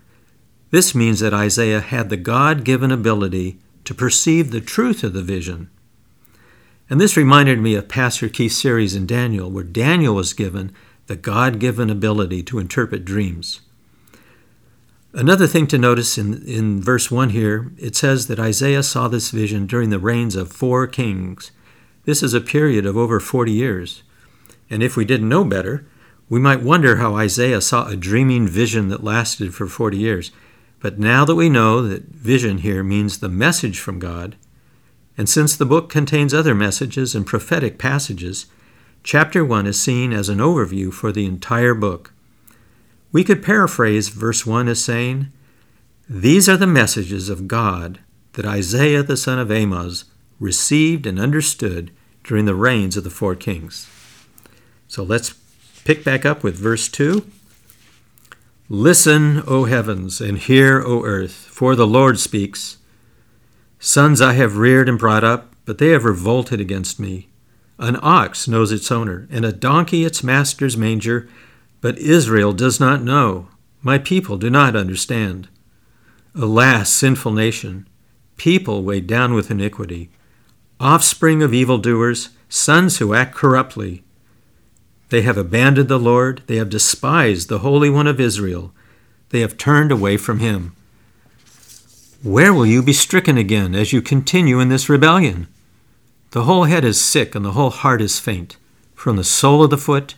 This 0.71 0.95
means 0.95 1.21
that 1.21 1.35
Isaiah 1.35 1.83
had 1.83 2.09
the 2.09 2.17
God 2.17 2.64
given 2.64 2.91
ability 2.91 3.59
to 3.85 3.93
perceive 3.93 4.50
the 4.50 4.62
truth 4.62 5.05
of 5.05 5.12
the 5.12 5.21
vision. 5.21 5.69
And 6.88 6.99
this 6.99 7.19
reminded 7.19 7.59
me 7.59 7.75
of 7.75 7.88
Pastor 7.88 8.31
Keith's 8.31 8.57
series 8.57 8.95
in 8.95 9.05
Daniel, 9.05 9.50
where 9.50 9.64
Daniel 9.64 10.14
was 10.14 10.33
given 10.33 10.73
the 11.07 11.17
God 11.17 11.59
given 11.59 11.91
ability 11.91 12.43
to 12.45 12.59
interpret 12.59 13.05
dreams. 13.05 13.61
Another 15.14 15.47
thing 15.47 15.66
to 15.66 15.76
notice 15.76 16.16
in, 16.16 16.42
in 16.47 16.81
verse 16.81 17.11
1 17.11 17.31
here, 17.31 17.73
it 17.76 17.95
says 17.95 18.28
that 18.28 18.40
Isaiah 18.40 18.83
saw 18.83 19.09
this 19.09 19.31
vision 19.31 19.66
during 19.66 19.90
the 19.90 19.99
reigns 19.99 20.35
of 20.35 20.50
four 20.50 20.87
kings. 20.87 21.50
This 22.04 22.23
is 22.23 22.33
a 22.33 22.40
period 22.40 22.87
of 22.87 22.97
over 22.97 23.21
40 23.21 23.52
years. 23.52 24.02
And 24.71 24.83
if 24.83 24.97
we 24.97 25.04
didn't 25.04 25.28
know 25.28 25.45
better, 25.45 25.87
we 26.31 26.40
might 26.40 26.62
wonder 26.62 26.97
how 26.97 27.14
Isaiah 27.14 27.61
saw 27.61 27.88
a 27.88 27.97
dreaming 27.97 28.49
vision 28.49 28.88
that 28.88 29.04
lasted 29.04 29.54
for 29.54 29.66
40 29.66 29.99
years. 29.99 30.31
But 30.81 30.99
now 30.99 31.26
that 31.26 31.35
we 31.35 31.50
know 31.50 31.87
that 31.87 32.04
vision 32.04 32.59
here 32.59 32.83
means 32.83 33.19
the 33.19 33.28
message 33.28 33.78
from 33.78 33.99
God, 33.99 34.37
and 35.19 35.28
since 35.28 35.54
the 35.54 35.66
book 35.66 35.90
contains 35.90 36.33
other 36.33 36.54
messages 36.54 37.14
and 37.14 37.26
prophetic 37.26 37.78
passages, 37.78 38.47
chapter 39.02 39.45
1 39.45 39.66
is 39.66 39.78
seen 39.78 40.14
as 40.14 40.31
an 40.31 40.38
overview 40.38 40.90
for 40.90 41.12
the 41.12 41.26
entire 41.26 41.75
book. 41.75 42.12
We 43.12 43.25
could 43.25 43.42
paraphrase 43.42 44.09
verse 44.09 44.47
1 44.47 44.69
as 44.69 44.83
saying, 44.83 45.31
These 46.09 46.49
are 46.49 46.57
the 46.57 46.66
messages 46.66 47.28
of 47.28 47.47
God 47.47 48.00
that 48.33 48.47
Isaiah 48.47 49.02
the 49.02 49.19
son 49.19 49.38
of 49.38 49.50
Amoz 49.50 50.07
received 50.40 51.07
and 51.07 51.21
understood 51.21 51.92
during 52.25 52.47
the 52.47 52.54
reigns 52.54 52.97
of 52.97 53.04
the 53.04 53.11
four 53.11 53.35
kings. 53.35 53.88
So 54.88 55.02
let's 55.02 55.35
pick 55.85 56.04
back 56.04 56.25
up 56.25 56.42
with 56.42 56.57
verse 56.57 56.88
2. 56.88 57.26
Listen, 58.69 59.42
O 59.47 59.64
heavens, 59.64 60.21
and 60.21 60.38
hear, 60.38 60.81
O 60.81 61.04
earth, 61.04 61.33
for 61.33 61.76
the 61.76 61.87
Lord 61.87 62.19
speaks. 62.19 62.78
Sons 63.78 64.23
I 64.23 64.33
have 64.35 64.57
reared 64.57 64.88
and 64.88 64.99
brought 64.99 65.25
up, 65.25 65.54
but 65.66 65.78
they 65.78 65.88
have 65.88 66.04
revolted 66.04 66.61
against 66.61 66.99
me. 66.99 67.28
An 67.78 67.99
ox 68.00 68.49
knows 68.49 68.73
its 68.73 68.90
owner, 68.90 69.28
and 69.31 69.45
a 69.45 69.52
donkey 69.52 70.04
its 70.04 70.25
master's 70.25 70.76
manger 70.76 71.28
but 71.83 71.99
Israel 71.99 72.55
does 72.55 72.81
not 72.81 73.03
know. 73.03 73.49
My 73.83 73.99
people 73.99 74.39
do 74.39 74.49
not 74.49 74.75
understand. 74.75 75.49
Alas, 76.35 76.91
sinful 76.91 77.33
nation, 77.33 77.87
people 78.39 78.83
weighed 78.83 79.07
down 79.07 79.35
with 79.35 79.51
iniquity, 79.51 80.09
offspring 80.81 81.43
of 81.43 81.53
evildoers, 81.53 82.31
sons 82.49 82.99
who 82.99 83.12
act 83.12 83.35
corruptly. 83.35 84.03
They 85.11 85.23
have 85.23 85.37
abandoned 85.37 85.89
the 85.89 85.99
Lord, 85.99 86.43
they 86.47 86.57
have 86.57 86.71
despised 86.71 87.49
the 87.49 87.59
Holy 87.59 87.91
One 87.91 88.07
of 88.07 88.21
Israel, 88.21 88.73
they 89.31 89.41
have 89.41 89.59
turned 89.59 89.91
away 89.91 90.17
from 90.17 90.39
him. 90.39 90.75
Where 92.23 92.55
will 92.55 92.65
you 92.65 92.83
be 92.83 92.93
stricken 92.93 93.37
again 93.37 93.75
as 93.75 93.93
you 93.93 94.01
continue 94.01 94.61
in 94.61 94.69
this 94.69 94.89
rebellion? 94.89 95.49
The 96.31 96.45
whole 96.45 96.65
head 96.65 96.85
is 96.85 97.01
sick 97.01 97.35
and 97.35 97.45
the 97.45 97.53
whole 97.53 97.71
heart 97.71 98.01
is 98.01 98.21
faint, 98.21 98.57
from 98.95 99.17
the 99.17 99.25
sole 99.25 99.65
of 99.65 99.71
the 99.71 99.77
foot 99.77 100.15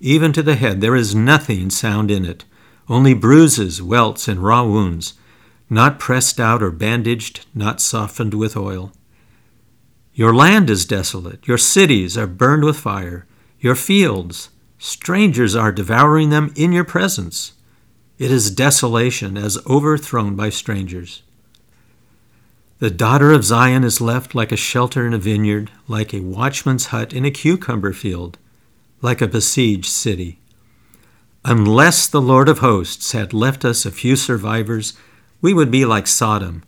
even 0.00 0.32
to 0.32 0.42
the 0.42 0.56
head, 0.56 0.80
there 0.80 0.96
is 0.96 1.14
nothing 1.14 1.70
sound 1.70 2.10
in 2.10 2.24
it, 2.24 2.44
only 2.88 3.14
bruises, 3.14 3.82
welts, 3.82 4.28
and 4.28 4.42
raw 4.42 4.64
wounds, 4.64 5.14
not 5.68 5.98
pressed 5.98 6.38
out 6.38 6.62
or 6.62 6.70
bandaged, 6.70 7.46
not 7.54 7.80
softened 7.80 8.34
with 8.34 8.56
oil. 8.56 8.92
Your 10.14 10.34
land 10.34 10.70
is 10.70 10.86
desolate, 10.86 11.46
your 11.46 11.58
cities 11.58 12.16
are 12.16 12.26
burned 12.26 12.64
with 12.64 12.78
fire, 12.78 13.26
your 13.58 13.74
fields, 13.74 14.50
strangers 14.78 15.56
are 15.56 15.72
devouring 15.72 16.30
them 16.30 16.52
in 16.56 16.72
your 16.72 16.84
presence. 16.84 17.52
It 18.18 18.30
is 18.30 18.50
desolation 18.50 19.36
as 19.36 19.58
overthrown 19.66 20.36
by 20.36 20.50
strangers. 20.50 21.22
The 22.78 22.90
daughter 22.90 23.32
of 23.32 23.44
Zion 23.44 23.84
is 23.84 24.00
left 24.00 24.34
like 24.34 24.52
a 24.52 24.56
shelter 24.56 25.06
in 25.06 25.14
a 25.14 25.18
vineyard, 25.18 25.70
like 25.88 26.12
a 26.12 26.20
watchman's 26.20 26.86
hut 26.86 27.12
in 27.12 27.24
a 27.24 27.30
cucumber 27.30 27.92
field 27.92 28.38
like 29.02 29.20
a 29.20 29.28
besieged 29.28 29.86
city. 29.86 30.40
Unless 31.44 32.08
the 32.08 32.20
Lord 32.20 32.48
of 32.48 32.58
hosts 32.58 33.12
had 33.12 33.32
left 33.32 33.64
us 33.64 33.86
a 33.86 33.90
few 33.90 34.16
survivors, 34.16 34.94
we 35.40 35.54
would 35.54 35.70
be 35.70 35.84
like 35.84 36.06
Sodom. 36.06 36.64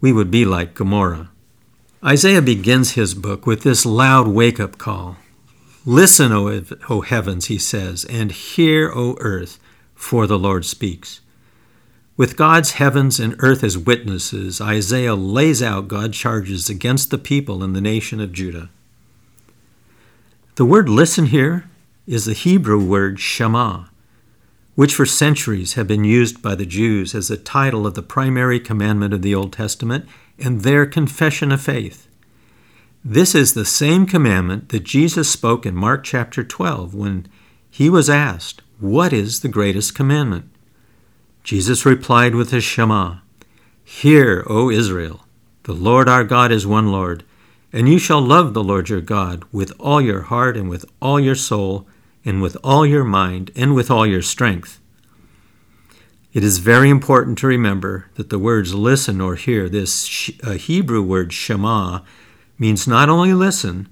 We 0.00 0.12
would 0.12 0.30
be 0.30 0.44
like 0.44 0.74
Gomorrah. 0.74 1.30
Isaiah 2.04 2.42
begins 2.42 2.92
his 2.92 3.14
book 3.14 3.46
with 3.46 3.62
this 3.62 3.84
loud 3.84 4.28
wake 4.28 4.60
up 4.60 4.78
call. 4.78 5.16
Listen, 5.84 6.30
o, 6.32 6.62
o 6.90 7.00
heavens, 7.00 7.46
he 7.46 7.58
says, 7.58 8.04
and 8.04 8.30
hear, 8.30 8.92
O 8.94 9.16
earth, 9.20 9.58
for 9.94 10.26
the 10.26 10.38
Lord 10.38 10.64
speaks. 10.64 11.20
With 12.16 12.36
God's 12.36 12.72
heavens 12.72 13.18
and 13.18 13.36
earth 13.38 13.64
as 13.64 13.78
witnesses, 13.78 14.60
Isaiah 14.60 15.14
lays 15.14 15.62
out 15.62 15.88
God's 15.88 16.18
charges 16.18 16.68
against 16.68 17.10
the 17.10 17.16
people 17.16 17.62
and 17.62 17.74
the 17.74 17.80
nation 17.80 18.20
of 18.20 18.32
Judah. 18.32 18.70
The 20.58 20.64
word 20.64 20.88
listen 20.88 21.26
here 21.26 21.70
is 22.04 22.24
the 22.24 22.32
Hebrew 22.32 22.84
word 22.84 23.20
Shema, 23.20 23.84
which 24.74 24.92
for 24.92 25.06
centuries 25.06 25.74
have 25.74 25.86
been 25.86 26.02
used 26.02 26.42
by 26.42 26.56
the 26.56 26.66
Jews 26.66 27.14
as 27.14 27.28
the 27.28 27.36
title 27.36 27.86
of 27.86 27.94
the 27.94 28.02
primary 28.02 28.58
commandment 28.58 29.14
of 29.14 29.22
the 29.22 29.36
Old 29.36 29.52
Testament 29.52 30.08
and 30.36 30.62
their 30.62 30.84
confession 30.84 31.52
of 31.52 31.60
faith. 31.60 32.08
This 33.04 33.36
is 33.36 33.54
the 33.54 33.64
same 33.64 34.04
commandment 34.04 34.70
that 34.70 34.82
Jesus 34.82 35.30
spoke 35.30 35.64
in 35.64 35.76
Mark 35.76 36.02
chapter 36.02 36.42
12 36.42 36.92
when 36.92 37.28
he 37.70 37.88
was 37.88 38.10
asked, 38.10 38.60
What 38.80 39.12
is 39.12 39.42
the 39.42 39.48
greatest 39.48 39.94
commandment? 39.94 40.50
Jesus 41.44 41.86
replied 41.86 42.34
with 42.34 42.50
the 42.50 42.60
Shema 42.60 43.18
Hear, 43.84 44.44
O 44.48 44.70
Israel, 44.70 45.24
the 45.62 45.72
Lord 45.72 46.08
our 46.08 46.24
God 46.24 46.50
is 46.50 46.66
one 46.66 46.90
Lord, 46.90 47.22
and 47.72 47.88
you 47.88 47.98
shall 47.98 48.20
love 48.20 48.54
the 48.54 48.64
Lord 48.64 48.88
your 48.88 49.00
God 49.00 49.44
with 49.52 49.72
all 49.78 50.00
your 50.00 50.22
heart 50.22 50.56
and 50.56 50.68
with 50.68 50.84
all 51.00 51.20
your 51.20 51.34
soul 51.34 51.86
and 52.24 52.40
with 52.40 52.56
all 52.64 52.86
your 52.86 53.04
mind 53.04 53.50
and 53.54 53.74
with 53.74 53.90
all 53.90 54.06
your 54.06 54.22
strength. 54.22 54.80
It 56.32 56.44
is 56.44 56.58
very 56.58 56.90
important 56.90 57.38
to 57.38 57.46
remember 57.46 58.10
that 58.14 58.30
the 58.30 58.38
words 58.38 58.74
listen 58.74 59.20
or 59.20 59.34
hear, 59.34 59.68
this 59.68 60.30
uh, 60.44 60.52
Hebrew 60.52 61.02
word 61.02 61.32
shema, 61.32 62.00
means 62.58 62.86
not 62.86 63.08
only 63.08 63.32
listen, 63.32 63.88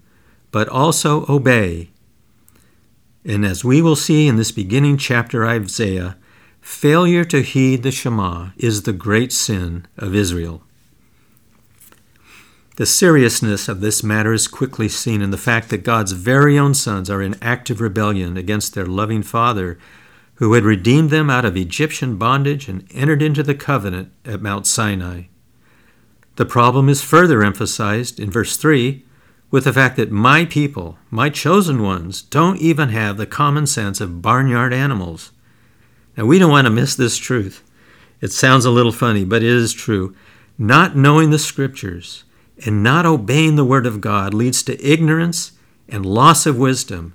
but 0.51 0.69
also 0.69 1.25
obey. 1.29 1.91
And 3.25 3.45
as 3.45 3.65
we 3.65 3.83
will 3.83 3.97
see 3.97 4.29
in 4.29 4.37
this 4.37 4.53
beginning 4.53 4.99
chapter 4.99 5.45
of 5.45 5.65
Isaiah, 5.65 6.17
failure 6.61 7.25
to 7.25 7.43
heed 7.43 7.83
the 7.83 7.91
Shema 7.91 8.51
is 8.57 8.83
the 8.83 8.93
great 8.93 9.33
sin 9.33 9.87
of 9.97 10.15
Israel. 10.15 10.63
The 12.77 12.85
seriousness 12.85 13.71
of 13.71 13.81
this 13.81 14.03
matter 14.03 14.35
is 14.35 14.47
quickly 14.47 14.87
seen 14.87 15.23
in 15.23 15.31
the 15.31 15.39
fact 15.39 15.71
that 15.71 15.83
God's 15.83 16.13
very 16.13 16.59
own 16.59 16.75
sons 16.75 17.09
are 17.09 17.23
in 17.23 17.37
active 17.41 17.81
rebellion 17.81 18.37
against 18.37 18.75
their 18.75 18.85
loving 18.85 19.23
Father, 19.23 19.79
who 20.35 20.53
had 20.53 20.63
redeemed 20.63 21.09
them 21.09 21.31
out 21.31 21.47
of 21.47 21.57
Egyptian 21.57 22.19
bondage 22.19 22.69
and 22.69 22.87
entered 22.93 23.23
into 23.23 23.43
the 23.43 23.55
covenant 23.55 24.13
at 24.27 24.43
Mount 24.43 24.67
Sinai. 24.67 25.23
The 26.37 26.45
problem 26.45 26.91
is 26.91 27.01
further 27.01 27.43
emphasized 27.43 28.21
in 28.21 28.31
verse 28.31 28.59
3 28.59 29.03
with 29.51 29.65
the 29.65 29.73
fact 29.73 29.97
that 29.97 30.13
my 30.13 30.45
people, 30.45 30.99
my 31.11 31.31
chosen 31.31 31.83
ones, 31.83 32.21
don't 32.21 32.59
even 32.59 32.91
have 32.91 33.17
the 33.17 33.25
common 33.25 33.67
sense 33.67 34.03
of 34.03 34.21
barnyard 34.21 34.75
animals. 34.75 35.33
Now, 36.15 36.27
we 36.27 36.39
don't 36.39 36.51
want 36.51 36.67
to 36.67 36.71
miss 36.71 36.95
this 36.95 37.17
truth. 37.17 37.63
It 38.21 38.33
sounds 38.33 38.67
a 38.67 38.71
little 38.71 38.93
funny, 38.93 39.25
but 39.25 39.43
it 39.43 39.49
is 39.49 39.73
true. 39.73 40.15
Not 40.59 40.95
knowing 40.95 41.31
the 41.31 41.39
scriptures, 41.39 42.25
and 42.65 42.83
not 42.83 43.05
obeying 43.05 43.57
the 43.57 43.65
word 43.65 43.87
of 43.87 44.01
God 44.01 44.33
leads 44.33 44.63
to 44.65 44.83
ignorance 44.85 45.53
and 45.89 46.07
loss 46.07 46.47
of 46.47 46.59
wisdom, 46.59 47.15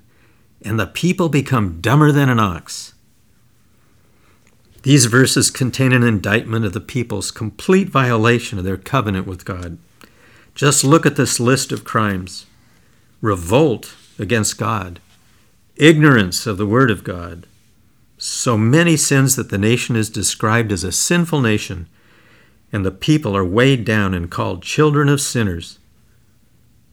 and 0.64 0.80
the 0.80 0.88
people 0.88 1.30
become 1.30 1.82
dumber 1.82 2.12
than 2.12 2.30
an 2.30 2.40
ox. 2.40 2.94
These 4.84 5.06
verses 5.06 5.52
contain 5.52 5.94
an 5.94 6.04
indictment 6.04 6.66
of 6.66 6.74
the 6.74 6.80
people's 6.80 7.32
complete 7.32 7.90
violation 7.90 8.58
of 8.58 8.64
their 8.64 8.78
covenant 8.78 9.28
with 9.28 9.46
God. 9.46 9.78
Just 10.56 10.84
look 10.84 11.06
at 11.06 11.16
this 11.16 11.40
list 11.40 11.72
of 11.72 11.84
crimes 11.84 12.46
revolt 13.22 13.96
against 14.18 14.58
God, 14.58 15.00
ignorance 15.76 16.48
of 16.48 16.58
the 16.58 16.66
Word 16.66 16.90
of 16.90 17.04
God, 17.04 17.46
So 18.18 18.56
many 18.56 18.98
sins 18.98 19.36
that 19.36 19.50
the 19.50 19.58
nation 19.58 19.96
is 19.96 20.08
described 20.08 20.72
as 20.72 20.84
a 20.84 20.92
sinful 20.92 21.42
nation, 21.42 21.88
and 22.72 22.86
the 22.86 22.92
people 22.92 23.36
are 23.36 23.46
weighed 23.46 23.86
down 23.86 24.14
and 24.14 24.32
called 24.32 24.64
children 24.64 25.10
of 25.10 25.22
sinners. 25.22 25.80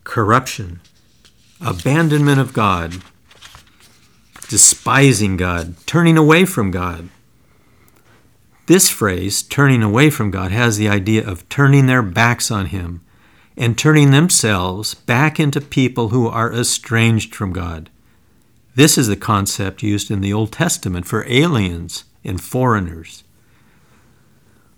Corruption, 0.05 0.81
abandonment 1.61 2.41
of 2.41 2.53
God, 2.53 3.03
despising 4.49 5.37
God, 5.37 5.75
turning 5.87 6.17
away 6.17 6.45
from 6.45 6.71
God. 6.71 7.11
This 8.67 8.91
phrase, 8.91 9.43
turning 9.43 9.83
away 9.83 10.11
from 10.11 10.31
God, 10.31 10.51
has 10.51 10.77
the 10.77 10.89
idea 10.89 11.27
of 11.27 11.49
turning 11.49 11.87
their 11.87 12.03
backs 12.03 12.51
on 12.51 12.67
Him 12.67 13.01
and 13.57 13.77
turning 13.77 14.11
themselves 14.11 14.95
back 14.95 15.41
into 15.41 15.61
people 15.61 16.11
who 16.11 16.29
are 16.29 16.53
estranged 16.53 17.35
from 17.35 17.53
God. 17.53 17.91
This 18.75 18.97
is 18.97 19.09
the 19.09 19.17
concept 19.17 19.83
used 19.83 20.11
in 20.11 20.21
the 20.21 20.33
Old 20.33 20.53
Testament 20.53 21.07
for 21.07 21.27
aliens 21.29 22.05
and 22.25 22.41
foreigners. 22.41 23.25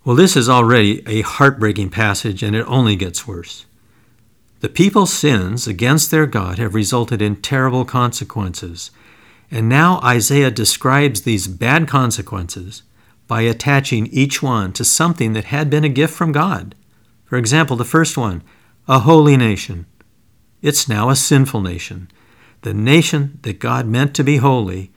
Well, 0.03 0.17
this 0.17 0.35
is 0.35 0.49
already 0.49 1.03
a 1.07 1.21
heartbreaking 1.21 1.91
passage, 1.91 2.43
and 2.43 2.57
it 2.57 2.65
only 2.67 2.97
gets 2.97 3.27
worse. 3.27 3.67
The 4.61 4.71
people's 4.71 5.13
sins 5.13 5.67
against 5.67 6.11
their 6.11 6.25
God 6.25 6.59
have 6.59 6.75
resulted 6.75 7.21
in 7.21 7.37
terrible 7.37 7.85
consequences, 7.85 8.91
and 9.51 9.69
now 9.69 10.01
Isaiah 10.03 10.51
describes 10.51 11.23
these 11.23 11.47
bad 11.47 11.87
consequences 11.87 12.83
by 13.27 13.43
attaching 13.43 14.07
each 14.07 14.43
one 14.43 14.73
to 14.73 14.87
something 14.87 15.35
that 15.35 15.45
had 15.45 15.69
been 15.69 15.85
a 15.85 15.91
gift 15.91 16.15
from 16.15 16.33
God. 16.33 16.75
For 17.27 17.37
example, 17.37 17.77
the 17.77 17.85
first 17.85 18.17
one, 18.17 18.43
a 18.89 19.01
holy 19.01 19.37
nation. 19.37 19.85
It's 20.63 20.89
now 20.89 21.11
a 21.11 21.17
sinful 21.17 21.61
nation. 21.61 22.11
The 22.63 22.73
nation 22.73 23.39
that 23.43 23.59
God 23.61 23.87
meant 23.87 24.15
to 24.15 24.25
be 24.25 24.39
holy 24.39 24.93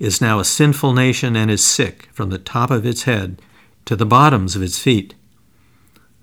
is 0.00 0.20
now 0.20 0.40
a 0.40 0.44
sinful 0.44 0.94
nation 0.94 1.36
and 1.36 1.48
is 1.48 1.64
sick 1.64 2.08
from 2.12 2.30
the 2.30 2.38
top 2.38 2.72
of 2.72 2.84
its 2.84 3.04
head 3.04 3.40
to 3.88 3.96
the 3.96 4.04
bottoms 4.04 4.54
of 4.54 4.60
his 4.60 4.78
feet. 4.78 5.14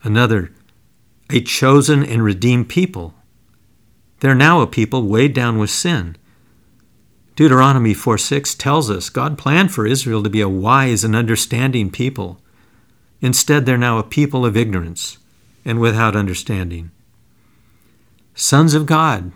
Another, 0.03 0.51
a 1.31 1.41
chosen 1.41 2.03
and 2.03 2.23
redeemed 2.23 2.69
people. 2.69 3.15
They're 4.19 4.35
now 4.35 4.61
a 4.61 4.67
people 4.67 5.07
weighed 5.07 5.33
down 5.33 5.57
with 5.57 5.71
sin. 5.71 6.15
Deuteronomy 7.35 7.95
4 7.95 8.19
6 8.19 8.53
tells 8.53 8.91
us 8.91 9.09
God 9.09 9.35
planned 9.39 9.73
for 9.73 9.87
Israel 9.87 10.21
to 10.21 10.29
be 10.29 10.41
a 10.41 10.47
wise 10.47 11.03
and 11.03 11.15
understanding 11.15 11.89
people. 11.89 12.39
Instead, 13.19 13.65
they're 13.65 13.79
now 13.79 13.97
a 13.97 14.03
people 14.03 14.45
of 14.45 14.55
ignorance 14.55 15.17
and 15.65 15.79
without 15.79 16.15
understanding. 16.15 16.91
Sons 18.35 18.75
of 18.75 18.85
God, 18.85 19.31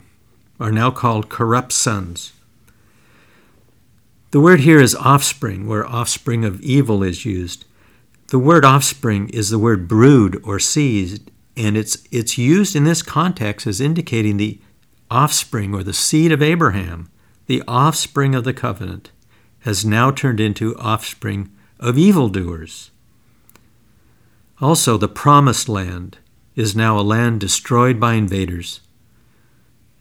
are 0.59 0.71
now 0.71 0.91
called 0.91 1.29
corrupt 1.29 1.71
sons. 1.71 2.33
The 4.29 4.39
word 4.39 4.59
here 4.59 4.79
is 4.79 4.93
offspring, 4.93 5.65
where 5.65 5.83
offspring 5.83 6.45
of 6.45 6.62
evil 6.62 7.01
is 7.01 7.25
used. 7.25 7.65
The 8.29 8.39
word 8.39 8.65
offspring 8.65 9.29
is 9.29 9.50
the 9.50 9.59
word 9.59 9.88
brood 9.88 10.41
or 10.43 10.59
seed, 10.59 11.31
and 11.57 11.75
it's, 11.75 11.98
it's 12.12 12.38
used 12.38 12.75
in 12.75 12.83
this 12.83 13.01
context 13.01 13.65
as 13.65 13.81
indicating 13.81 14.38
the 14.38 14.59
offspring 15.09 15.74
or 15.74 15.83
the 15.83 15.93
seed 15.93 16.31
of 16.31 16.41
Abraham, 16.41 17.09
the 17.48 17.63
offspring 17.67 18.36
of 18.36 18.43
the 18.43 18.53
covenant, 18.53 19.12
has 19.62 19.83
now 19.83 20.12
turned 20.12 20.39
into 20.39 20.77
offspring 20.77 21.50
of 21.79 21.98
evildoers. 21.98 22.91
Also, 24.62 24.98
the 24.98 25.07
promised 25.07 25.67
land 25.67 26.19
is 26.55 26.75
now 26.75 27.00
a 27.00 27.01
land 27.01 27.39
destroyed 27.39 28.00
by 28.00 28.13
invaders 28.13 28.81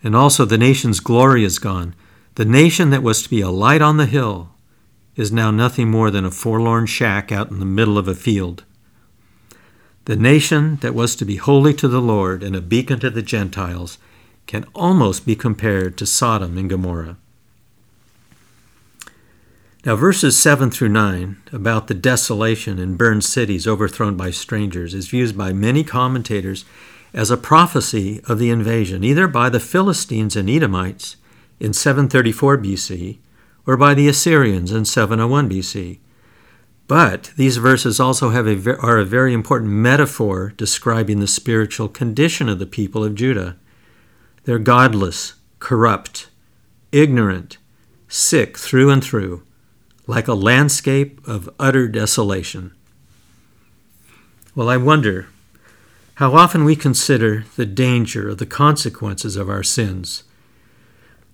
and 0.03 0.15
also 0.15 0.45
the 0.45 0.59
nation's 0.59 1.01
glory 1.01 1.45
is 1.45 1.59
gone. 1.59 1.95
The 2.37 2.45
nation 2.45 2.91
that 2.91 3.03
was 3.03 3.23
to 3.23 3.31
be 3.31 3.41
a 3.41 3.51
light 3.51 3.83
on 3.83 3.97
the 3.97 4.07
hill 4.07 4.51
is 5.19 5.33
now 5.33 5.51
nothing 5.51 5.91
more 5.91 6.13
than 6.13 6.25
a 6.25 6.31
forlorn 6.31 6.87
shack 6.87 7.33
out 7.33 7.51
in 7.51 7.59
the 7.59 7.67
middle 7.67 7.99
of 7.99 8.07
a 8.07 8.15
field. 8.15 8.63
The 10.05 10.17
nation 10.17 10.77
that 10.77 10.95
was 10.95 11.17
to 11.17 11.25
be 11.25 11.37
holy 11.37 11.75
to 11.75 11.89
the 11.89 12.01
Lord 12.01 12.43
and 12.45 12.55
a 12.55 12.63
beacon 12.63 13.01
to 13.01 13.11
the 13.11 13.21
Gentiles 13.21 13.99
can 14.47 14.65
almost 14.75 15.27
be 15.27 15.35
compared 15.35 15.99
to 15.99 16.07
Sodom 16.07 16.57
and 16.57 16.71
Gomorrah. 16.71 17.17
Now, 19.85 19.97
verses 19.97 20.39
7 20.39 20.71
through 20.71 20.91
9 20.91 21.37
about 21.53 21.89
the 21.89 21.95
desolation 21.95 22.79
and 22.79 22.97
burned 22.97 23.25
cities 23.25 23.67
overthrown 23.67 24.17
by 24.17 24.31
strangers 24.31 24.95
is 24.95 25.13
used 25.13 25.37
by 25.37 25.53
many 25.53 25.83
commentators 25.83 26.65
as 27.13 27.31
a 27.31 27.37
prophecy 27.37 28.21
of 28.29 28.39
the 28.39 28.51
invasion, 28.51 29.03
either 29.03 29.27
by 29.27 29.49
the 29.49 29.61
Philistines 29.61 30.37
and 30.37 30.49
Edomites 30.49 31.17
in 31.59 31.73
734 31.73 32.59
BC 32.59 33.19
or 33.69 33.77
by 33.77 33.93
the 33.93 34.09
Assyrians 34.09 34.73
in 34.73 34.87
701 34.87 35.51
BC. 35.51 35.99
But 36.87 37.33
these 37.37 37.59
verses 37.59 38.01
also 38.01 38.31
have 38.31 38.47
a, 38.47 38.79
are 38.79 38.97
a 38.97 39.05
very 39.05 39.35
important 39.35 39.71
metaphor 39.71 40.55
describing 40.57 41.21
the 41.21 41.27
spiritual 41.27 41.91
condition 41.91 42.49
of 42.49 42.59
the 42.59 42.67
people 42.67 43.05
of 43.05 43.15
Judah. 43.15 43.59
They're 44.45 44.59
godless, 44.59 45.35
corrupt, 45.59 46.31
ignorant, 46.93 47.59
sick 48.09 48.57
through 48.57 48.89
and 48.89 49.05
through, 49.05 49.43
like 50.07 50.29
a 50.29 50.35
landscape 50.35 51.21
of 51.29 51.51
utter 51.61 51.89
desolation. 51.89 52.75
Well, 54.55 54.71
I 54.71 54.79
wonder 54.79 55.29
how 56.15 56.35
often 56.35 56.65
we 56.65 56.75
consider 56.75 57.45
the 57.57 57.67
danger 57.67 58.31
of 58.31 58.39
the 58.39 58.47
consequences 58.47 59.37
of 59.37 59.51
our 59.51 59.63
sins. 59.63 60.25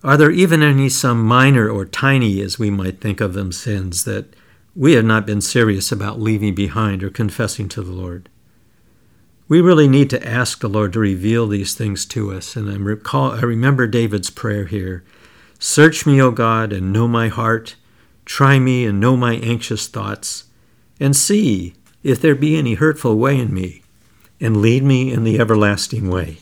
Are 0.05 0.19
there 0.19 0.31
even 0.31 0.62
any 0.62 0.90
some 0.90 1.25
minor 1.25 1.71
or 1.71 1.87
tiny, 1.87 2.43
as 2.43 2.59
we 2.59 2.69
might 2.69 3.01
think 3.01 3.23
of 3.23 3.33
them, 3.33 3.53
sins 3.53 4.05
that 4.05 4.37
we 4.77 4.93
have 4.93 5.05
not 5.07 5.25
been 5.25 5.40
serious 5.40 5.90
about 5.90 6.21
leaving 6.21 6.55
behind 6.55 7.03
or 7.03 7.09
confessing 7.09 7.71
to 7.71 7.83
the 7.83 7.93
Lord? 7.93 8.29
We 9.49 9.62
really 9.62 9.88
need 9.88 10.11
to 10.11 10.27
ask 10.27 10.61
the 10.61 10.69
Lord 10.69 10.93
to 10.93 11.01
reveal 11.01 11.47
these 11.47 11.75
things 11.75 12.05
to 12.07 12.33
us. 12.33 12.55
And 12.55 12.71
I, 12.71 12.77
recall, 12.77 13.33
I 13.33 13.40
remember 13.40 13.87
David's 13.87 14.29
prayer 14.29 14.67
here 14.67 15.05
Search 15.59 16.05
me, 16.05 16.21
O 16.21 16.31
God, 16.31 16.75
and 16.75 16.93
know 16.93 17.09
my 17.09 17.29
heart. 17.29 17.77
Try 18.27 18.59
me 18.59 18.85
and 18.85 19.01
know 19.01 19.17
my 19.17 19.37
anxious 19.37 19.87
thoughts, 19.87 20.45
and 21.01 21.17
see 21.17 21.75
if 22.03 22.21
there 22.21 22.35
be 22.35 22.59
any 22.59 22.75
hurtful 22.75 23.17
way 23.17 23.38
in 23.38 23.55
me 23.55 23.83
and 24.38 24.61
lead 24.61 24.83
me 24.83 25.11
in 25.11 25.25
the 25.25 25.38
everlasting 25.38 26.11
way. 26.11 26.38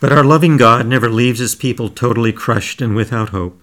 But 0.00 0.12
our 0.12 0.24
loving 0.24 0.56
God 0.56 0.86
never 0.86 1.10
leaves 1.10 1.40
his 1.40 1.54
people 1.54 1.90
totally 1.90 2.32
crushed 2.32 2.80
and 2.80 2.96
without 2.96 3.28
hope. 3.28 3.62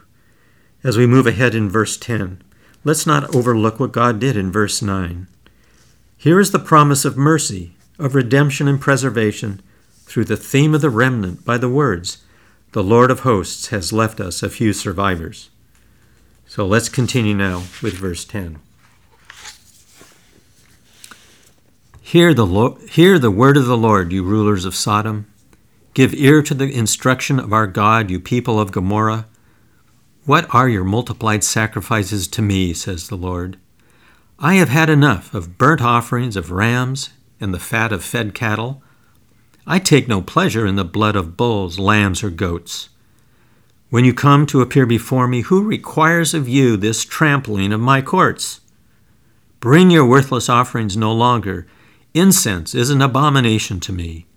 As 0.84 0.96
we 0.96 1.08
move 1.08 1.26
ahead 1.26 1.56
in 1.56 1.68
verse 1.68 1.98
10, 1.98 2.44
let's 2.84 3.08
not 3.08 3.36
overlook 3.36 3.80
what 3.80 3.92
God 3.92 4.20
did 4.20 4.38
in 4.38 4.52
verse 4.52 4.82
9. 4.82 5.28
Here 6.16 6.40
is 6.40 6.52
the 6.52 6.60
promise 6.60 7.06
of 7.06 7.18
mercy, 7.18 7.76
of 7.98 8.14
redemption 8.14 8.68
and 8.68 8.80
preservation 8.80 9.62
through 10.06 10.26
the 10.26 10.38
theme 10.38 10.76
of 10.76 10.82
the 10.82 10.92
remnant 10.92 11.44
by 11.44 11.58
the 11.58 11.70
words, 11.70 12.24
The 12.72 12.84
Lord 12.84 13.10
of 13.10 13.22
hosts 13.22 13.68
has 13.68 13.92
left 13.92 14.20
us 14.20 14.44
a 14.44 14.50
few 14.50 14.74
survivors. 14.74 15.50
So 16.46 16.66
let's 16.66 16.88
continue 16.88 17.36
now 17.36 17.64
with 17.82 17.96
verse 17.96 18.24
10. 18.26 18.60
Hear 22.02 22.34
the, 22.34 22.46
Lord, 22.46 22.82
hear 22.90 23.20
the 23.20 23.32
word 23.32 23.58
of 23.58 23.66
the 23.66 23.76
Lord, 23.76 24.14
you 24.14 24.24
rulers 24.24 24.64
of 24.64 24.76
Sodom. 24.76 25.26
Give 25.98 26.14
ear 26.14 26.44
to 26.44 26.54
the 26.54 26.72
instruction 26.72 27.40
of 27.40 27.52
our 27.52 27.66
God, 27.66 28.12
you 28.12 28.20
people 28.20 28.60
of 28.60 28.72
Gomorrah. 28.72 29.26
What 30.26 30.46
are 30.54 30.70
your 30.70 30.84
multiplied 30.84 31.44
sacrifices 31.44 32.28
to 32.28 32.44
me, 32.44 32.76
says 32.76 33.08
the 33.08 33.16
Lord? 33.16 33.58
I 34.38 34.54
have 34.58 34.70
had 34.70 34.92
enough 34.92 35.34
of 35.34 35.58
burnt 35.58 35.82
offerings 35.82 36.36
of 36.36 36.52
rams 36.52 37.10
and 37.42 37.52
the 37.52 37.58
fat 37.58 37.92
of 37.92 38.04
fed 38.04 38.36
cattle. 38.36 38.84
I 39.66 39.80
take 39.80 40.08
no 40.08 40.22
pleasure 40.22 40.68
in 40.68 40.76
the 40.76 40.86
blood 40.86 41.16
of 41.16 41.36
bulls, 41.36 41.80
lambs, 41.80 42.24
or 42.24 42.30
goats. 42.30 42.90
When 43.90 44.06
you 44.06 44.14
come 44.14 44.46
to 44.46 44.62
appear 44.62 44.86
before 44.86 45.28
me, 45.28 45.42
who 45.42 45.64
requires 45.64 46.36
of 46.36 46.48
you 46.48 46.78
this 46.78 47.04
trampling 47.04 47.74
of 47.74 47.82
my 47.82 48.04
courts? 48.04 48.62
Bring 49.60 49.90
your 49.90 50.06
worthless 50.06 50.48
offerings 50.48 50.96
no 50.96 51.12
longer 51.12 51.66
Incense 52.14 52.76
is 52.76 52.92
an 52.92 53.02
abomination 53.02 53.80
to 53.80 53.92
me. 53.92 54.28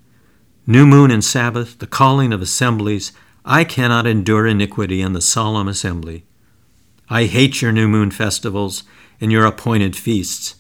New 0.71 0.87
moon 0.87 1.11
and 1.11 1.25
Sabbath, 1.25 1.81
the 1.81 1.87
calling 1.89 2.33
of 2.33 2.41
assemblies, 2.41 3.11
I 3.45 3.65
cannot 3.65 4.07
endure 4.07 4.47
iniquity 4.47 5.03
in 5.03 5.15
the 5.15 5.21
solemn 5.21 5.67
assembly. 5.67 6.23
I 7.09 7.25
hate 7.25 7.61
your 7.61 7.73
new 7.73 7.89
moon 7.89 8.13
festivals 8.13 8.85
and 9.21 9.33
your 9.33 9.47
appointed 9.47 9.97
feasts. 9.97 10.55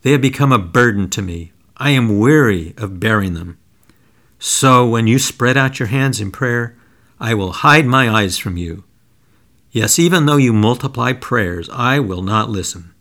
They 0.00 0.10
have 0.10 0.20
become 0.20 0.50
a 0.50 0.58
burden 0.58 1.08
to 1.10 1.22
me. 1.22 1.52
I 1.76 1.90
am 1.90 2.18
weary 2.18 2.74
of 2.76 2.98
bearing 2.98 3.34
them. 3.34 3.56
So 4.40 4.84
when 4.84 5.06
you 5.06 5.20
spread 5.20 5.56
out 5.56 5.78
your 5.78 5.86
hands 5.86 6.20
in 6.20 6.32
prayer, 6.32 6.76
I 7.20 7.34
will 7.34 7.52
hide 7.52 7.86
my 7.86 8.10
eyes 8.10 8.38
from 8.38 8.56
you. 8.56 8.82
Yes, 9.70 9.96
even 9.96 10.26
though 10.26 10.38
you 10.38 10.52
multiply 10.52 11.12
prayers, 11.12 11.68
I 11.72 12.00
will 12.00 12.22
not 12.22 12.50
listen. 12.50 12.92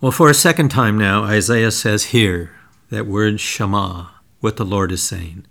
Well, 0.00 0.10
for 0.10 0.28
a 0.28 0.34
second 0.34 0.70
time 0.70 0.98
now, 0.98 1.22
Isaiah 1.22 1.70
says, 1.70 2.06
here 2.06 2.50
that 2.90 3.06
word 3.06 3.38
Shema, 3.38 4.06
what 4.40 4.56
the 4.56 4.64
Lord 4.64 4.90
is 4.90 5.04
saying. 5.04 5.46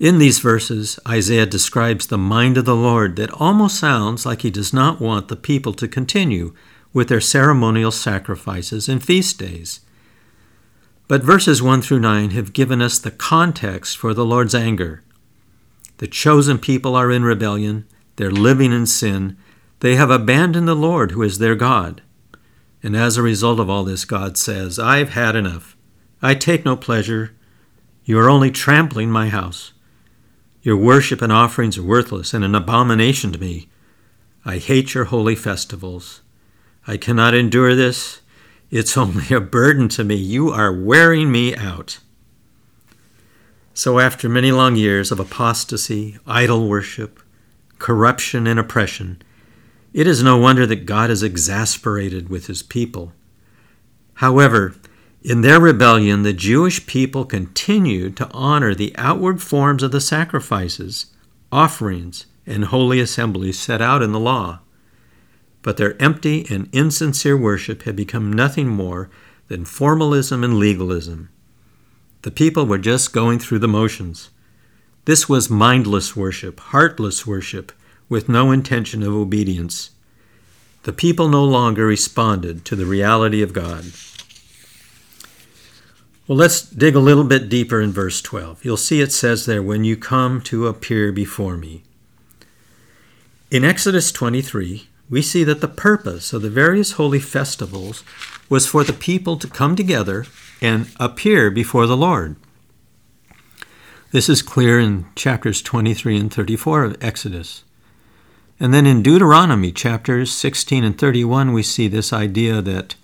In 0.00 0.18
these 0.18 0.38
verses, 0.38 1.00
Isaiah 1.08 1.46
describes 1.46 2.06
the 2.06 2.18
mind 2.18 2.56
of 2.56 2.64
the 2.64 2.76
Lord 2.76 3.16
that 3.16 3.32
almost 3.32 3.80
sounds 3.80 4.24
like 4.24 4.42
he 4.42 4.50
does 4.50 4.72
not 4.72 5.00
want 5.00 5.26
the 5.26 5.34
people 5.34 5.72
to 5.72 5.88
continue 5.88 6.54
with 6.92 7.08
their 7.08 7.20
ceremonial 7.20 7.90
sacrifices 7.90 8.88
and 8.88 9.02
feast 9.02 9.38
days. 9.40 9.80
But 11.08 11.24
verses 11.24 11.60
1 11.60 11.82
through 11.82 11.98
9 11.98 12.30
have 12.30 12.52
given 12.52 12.80
us 12.80 13.00
the 13.00 13.10
context 13.10 13.98
for 13.98 14.14
the 14.14 14.24
Lord's 14.24 14.54
anger. 14.54 15.02
The 15.96 16.06
chosen 16.06 16.58
people 16.58 16.94
are 16.94 17.10
in 17.10 17.24
rebellion, 17.24 17.84
they're 18.16 18.30
living 18.30 18.72
in 18.72 18.86
sin, 18.86 19.36
they 19.80 19.96
have 19.96 20.10
abandoned 20.10 20.68
the 20.68 20.76
Lord 20.76 21.10
who 21.10 21.22
is 21.22 21.38
their 21.38 21.56
God. 21.56 22.02
And 22.84 22.96
as 22.96 23.16
a 23.16 23.22
result 23.22 23.58
of 23.58 23.68
all 23.68 23.82
this, 23.82 24.04
God 24.04 24.38
says, 24.38 24.78
I've 24.78 25.10
had 25.10 25.34
enough. 25.34 25.76
I 26.22 26.36
take 26.36 26.64
no 26.64 26.76
pleasure. 26.76 27.34
You 28.04 28.16
are 28.20 28.30
only 28.30 28.52
trampling 28.52 29.10
my 29.10 29.28
house. 29.28 29.72
Your 30.62 30.76
worship 30.76 31.22
and 31.22 31.32
offerings 31.32 31.78
are 31.78 31.82
worthless 31.82 32.34
and 32.34 32.44
an 32.44 32.54
abomination 32.54 33.32
to 33.32 33.38
me. 33.38 33.68
I 34.44 34.58
hate 34.58 34.94
your 34.94 35.04
holy 35.04 35.34
festivals. 35.34 36.22
I 36.86 36.96
cannot 36.96 37.34
endure 37.34 37.74
this. 37.74 38.20
It's 38.70 38.96
only 38.96 39.34
a 39.34 39.40
burden 39.40 39.88
to 39.90 40.04
me. 40.04 40.16
You 40.16 40.50
are 40.50 40.72
wearing 40.72 41.30
me 41.30 41.54
out. 41.54 41.98
So, 43.74 44.00
after 44.00 44.28
many 44.28 44.50
long 44.50 44.74
years 44.74 45.12
of 45.12 45.20
apostasy, 45.20 46.18
idol 46.26 46.68
worship, 46.68 47.22
corruption, 47.78 48.48
and 48.48 48.58
oppression, 48.58 49.22
it 49.92 50.06
is 50.06 50.22
no 50.22 50.36
wonder 50.36 50.66
that 50.66 50.84
God 50.84 51.10
is 51.10 51.22
exasperated 51.22 52.28
with 52.28 52.48
his 52.48 52.62
people. 52.62 53.12
However, 54.14 54.74
in 55.22 55.40
their 55.40 55.60
rebellion, 55.60 56.22
the 56.22 56.32
Jewish 56.32 56.86
people 56.86 57.24
continued 57.24 58.16
to 58.16 58.30
honor 58.30 58.74
the 58.74 58.94
outward 58.96 59.42
forms 59.42 59.82
of 59.82 59.90
the 59.90 60.00
sacrifices, 60.00 61.06
offerings, 61.50 62.26
and 62.46 62.66
holy 62.66 63.00
assemblies 63.00 63.58
set 63.58 63.82
out 63.82 64.02
in 64.02 64.12
the 64.12 64.20
law. 64.20 64.60
But 65.62 65.76
their 65.76 66.00
empty 66.00 66.46
and 66.48 66.68
insincere 66.72 67.36
worship 67.36 67.82
had 67.82 67.96
become 67.96 68.32
nothing 68.32 68.68
more 68.68 69.10
than 69.48 69.64
formalism 69.64 70.44
and 70.44 70.58
legalism. 70.58 71.30
The 72.22 72.30
people 72.30 72.64
were 72.64 72.78
just 72.78 73.12
going 73.12 73.38
through 73.38 73.58
the 73.58 73.68
motions. 73.68 74.30
This 75.04 75.28
was 75.28 75.50
mindless 75.50 76.14
worship, 76.14 76.60
heartless 76.60 77.26
worship, 77.26 77.72
with 78.08 78.28
no 78.28 78.52
intention 78.52 79.02
of 79.02 79.12
obedience. 79.12 79.90
The 80.84 80.92
people 80.92 81.28
no 81.28 81.44
longer 81.44 81.86
responded 81.86 82.64
to 82.66 82.76
the 82.76 82.86
reality 82.86 83.42
of 83.42 83.52
God. 83.52 83.84
Well, 86.28 86.36
let's 86.36 86.60
dig 86.60 86.94
a 86.94 87.00
little 87.00 87.24
bit 87.24 87.48
deeper 87.48 87.80
in 87.80 87.90
verse 87.90 88.20
12. 88.20 88.62
You'll 88.62 88.76
see 88.76 89.00
it 89.00 89.12
says 89.12 89.46
there, 89.46 89.62
when 89.62 89.84
you 89.84 89.96
come 89.96 90.42
to 90.42 90.66
appear 90.66 91.10
before 91.10 91.56
me. 91.56 91.84
In 93.50 93.64
Exodus 93.64 94.12
23, 94.12 94.88
we 95.08 95.22
see 95.22 95.42
that 95.44 95.62
the 95.62 95.68
purpose 95.68 96.34
of 96.34 96.42
the 96.42 96.50
various 96.50 96.92
holy 96.92 97.18
festivals 97.18 98.04
was 98.50 98.66
for 98.66 98.84
the 98.84 98.92
people 98.92 99.38
to 99.38 99.48
come 99.48 99.74
together 99.74 100.26
and 100.60 100.90
appear 101.00 101.50
before 101.50 101.86
the 101.86 101.96
Lord. 101.96 102.36
This 104.10 104.28
is 104.28 104.42
clear 104.42 104.78
in 104.78 105.06
chapters 105.14 105.62
23 105.62 106.18
and 106.18 106.32
34 106.32 106.84
of 106.84 106.96
Exodus. 107.02 107.64
And 108.60 108.74
then 108.74 108.84
in 108.84 109.02
Deuteronomy 109.02 109.72
chapters 109.72 110.30
16 110.32 110.84
and 110.84 110.98
31, 110.98 111.54
we 111.54 111.62
see 111.62 111.88
this 111.88 112.12
idea 112.12 112.60
that, 112.60 112.96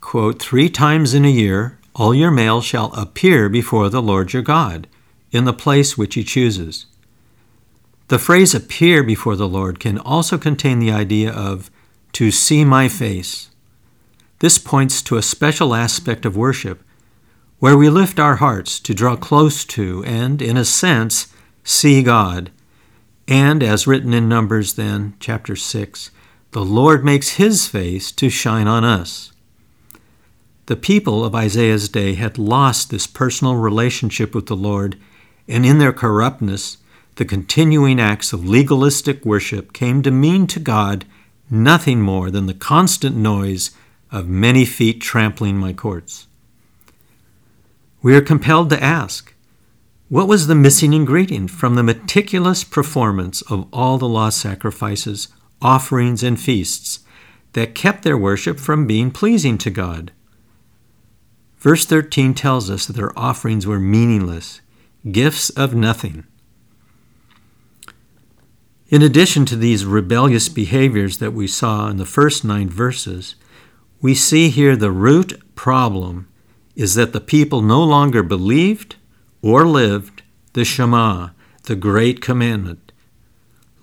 quote, 0.00 0.40
three 0.40 0.68
times 0.68 1.12
in 1.12 1.24
a 1.24 1.28
year 1.28 1.77
all 1.98 2.14
your 2.14 2.30
males 2.30 2.64
shall 2.64 2.92
appear 2.94 3.48
before 3.48 3.88
the 3.88 4.00
Lord 4.00 4.32
your 4.32 4.42
God, 4.42 4.86
in 5.32 5.44
the 5.44 5.52
place 5.52 5.98
which 5.98 6.14
he 6.14 6.22
chooses. 6.22 6.86
The 8.06 8.20
phrase 8.20 8.54
appear 8.54 9.02
before 9.02 9.36
the 9.36 9.48
Lord 9.48 9.80
can 9.80 9.98
also 9.98 10.38
contain 10.38 10.78
the 10.78 10.92
idea 10.92 11.30
of 11.30 11.70
to 12.12 12.30
see 12.30 12.64
my 12.64 12.88
face. 12.88 13.50
This 14.38 14.58
points 14.58 15.02
to 15.02 15.16
a 15.16 15.22
special 15.22 15.74
aspect 15.74 16.24
of 16.24 16.36
worship 16.36 16.82
where 17.58 17.76
we 17.76 17.90
lift 17.90 18.20
our 18.20 18.36
hearts 18.36 18.78
to 18.78 18.94
draw 18.94 19.16
close 19.16 19.64
to 19.64 20.04
and, 20.04 20.40
in 20.40 20.56
a 20.56 20.64
sense, 20.64 21.34
see 21.64 22.02
God. 22.04 22.52
And, 23.26 23.62
as 23.62 23.88
written 23.88 24.14
in 24.14 24.28
Numbers, 24.28 24.74
then, 24.74 25.14
chapter 25.18 25.56
6, 25.56 26.10
the 26.52 26.64
Lord 26.64 27.04
makes 27.04 27.30
his 27.30 27.66
face 27.66 28.12
to 28.12 28.30
shine 28.30 28.68
on 28.68 28.84
us. 28.84 29.32
The 30.68 30.76
people 30.76 31.24
of 31.24 31.34
Isaiah's 31.34 31.88
day 31.88 32.12
had 32.12 32.36
lost 32.36 32.90
this 32.90 33.06
personal 33.06 33.54
relationship 33.54 34.34
with 34.34 34.48
the 34.48 34.54
Lord, 34.54 34.98
and 35.48 35.64
in 35.64 35.78
their 35.78 35.94
corruptness, 35.94 36.76
the 37.14 37.24
continuing 37.24 37.98
acts 37.98 38.34
of 38.34 38.46
legalistic 38.46 39.24
worship 39.24 39.72
came 39.72 40.02
to 40.02 40.10
mean 40.10 40.46
to 40.48 40.60
God 40.60 41.06
nothing 41.48 42.02
more 42.02 42.30
than 42.30 42.44
the 42.44 42.52
constant 42.52 43.16
noise 43.16 43.70
of 44.10 44.28
many 44.28 44.66
feet 44.66 45.00
trampling 45.00 45.56
my 45.56 45.72
courts. 45.72 46.26
We 48.02 48.14
are 48.14 48.20
compelled 48.20 48.68
to 48.68 48.82
ask 48.82 49.32
what 50.10 50.28
was 50.28 50.48
the 50.48 50.54
missing 50.54 50.92
ingredient 50.92 51.50
from 51.50 51.76
the 51.76 51.82
meticulous 51.82 52.62
performance 52.62 53.40
of 53.50 53.66
all 53.72 53.96
the 53.96 54.06
law 54.06 54.28
sacrifices, 54.28 55.28
offerings, 55.62 56.22
and 56.22 56.38
feasts 56.38 57.00
that 57.54 57.74
kept 57.74 58.02
their 58.04 58.18
worship 58.18 58.60
from 58.60 58.86
being 58.86 59.10
pleasing 59.10 59.56
to 59.56 59.70
God? 59.70 60.12
Verse 61.58 61.84
13 61.84 62.34
tells 62.34 62.70
us 62.70 62.86
that 62.86 62.94
their 62.94 63.16
offerings 63.18 63.66
were 63.66 63.80
meaningless, 63.80 64.60
gifts 65.10 65.50
of 65.50 65.74
nothing. 65.74 66.24
In 68.88 69.02
addition 69.02 69.44
to 69.46 69.56
these 69.56 69.84
rebellious 69.84 70.48
behaviors 70.48 71.18
that 71.18 71.32
we 71.32 71.46
saw 71.46 71.88
in 71.88 71.96
the 71.96 72.06
first 72.06 72.44
nine 72.44 72.70
verses, 72.70 73.34
we 74.00 74.14
see 74.14 74.48
here 74.48 74.76
the 74.76 74.92
root 74.92 75.42
problem 75.56 76.28
is 76.76 76.94
that 76.94 77.12
the 77.12 77.20
people 77.20 77.60
no 77.60 77.82
longer 77.82 78.22
believed 78.22 78.96
or 79.42 79.66
lived 79.66 80.22
the 80.52 80.64
Shema, 80.64 81.30
the 81.64 81.74
great 81.76 82.22
commandment. 82.22 82.92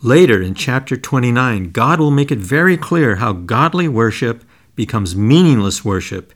Later 0.01 0.41
in 0.41 0.55
chapter 0.55 0.95
29, 0.95 1.71
God 1.71 1.99
will 1.99 2.11
make 2.11 2.31
it 2.31 2.39
very 2.39 2.77
clear 2.77 3.17
how 3.17 3.33
godly 3.33 3.87
worship 3.87 4.43
becomes 4.75 5.15
meaningless 5.15 5.83
worship 5.83 6.33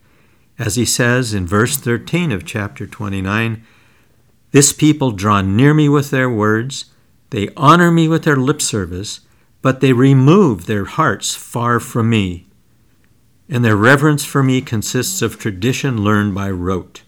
as 0.60 0.76
he 0.76 0.86
says 0.86 1.34
in 1.34 1.48
verse 1.48 1.78
13 1.78 2.32
of 2.34 2.46
chapter 2.46 2.86
29 2.86 3.66
This 4.52 4.74
people 4.74 5.12
draw 5.12 5.42
near 5.42 5.74
me 5.74 5.88
with 5.88 6.12
their 6.12 6.30
words, 6.30 6.92
they 7.30 7.50
honor 7.56 7.92
me 7.92 8.08
with 8.08 8.24
their 8.24 8.36
lip 8.36 8.62
service, 8.62 9.22
but 9.62 9.80
they 9.80 9.94
remove 9.94 10.66
their 10.66 10.86
hearts 10.86 11.34
far 11.34 11.80
from 11.80 12.10
me. 12.10 12.46
And 13.48 13.64
their 13.64 13.76
reverence 13.76 14.26
for 14.26 14.44
me 14.44 14.62
consists 14.62 15.22
of 15.22 15.40
tradition 15.40 16.04
learned 16.04 16.36
by 16.36 16.52
rote. 16.52 17.04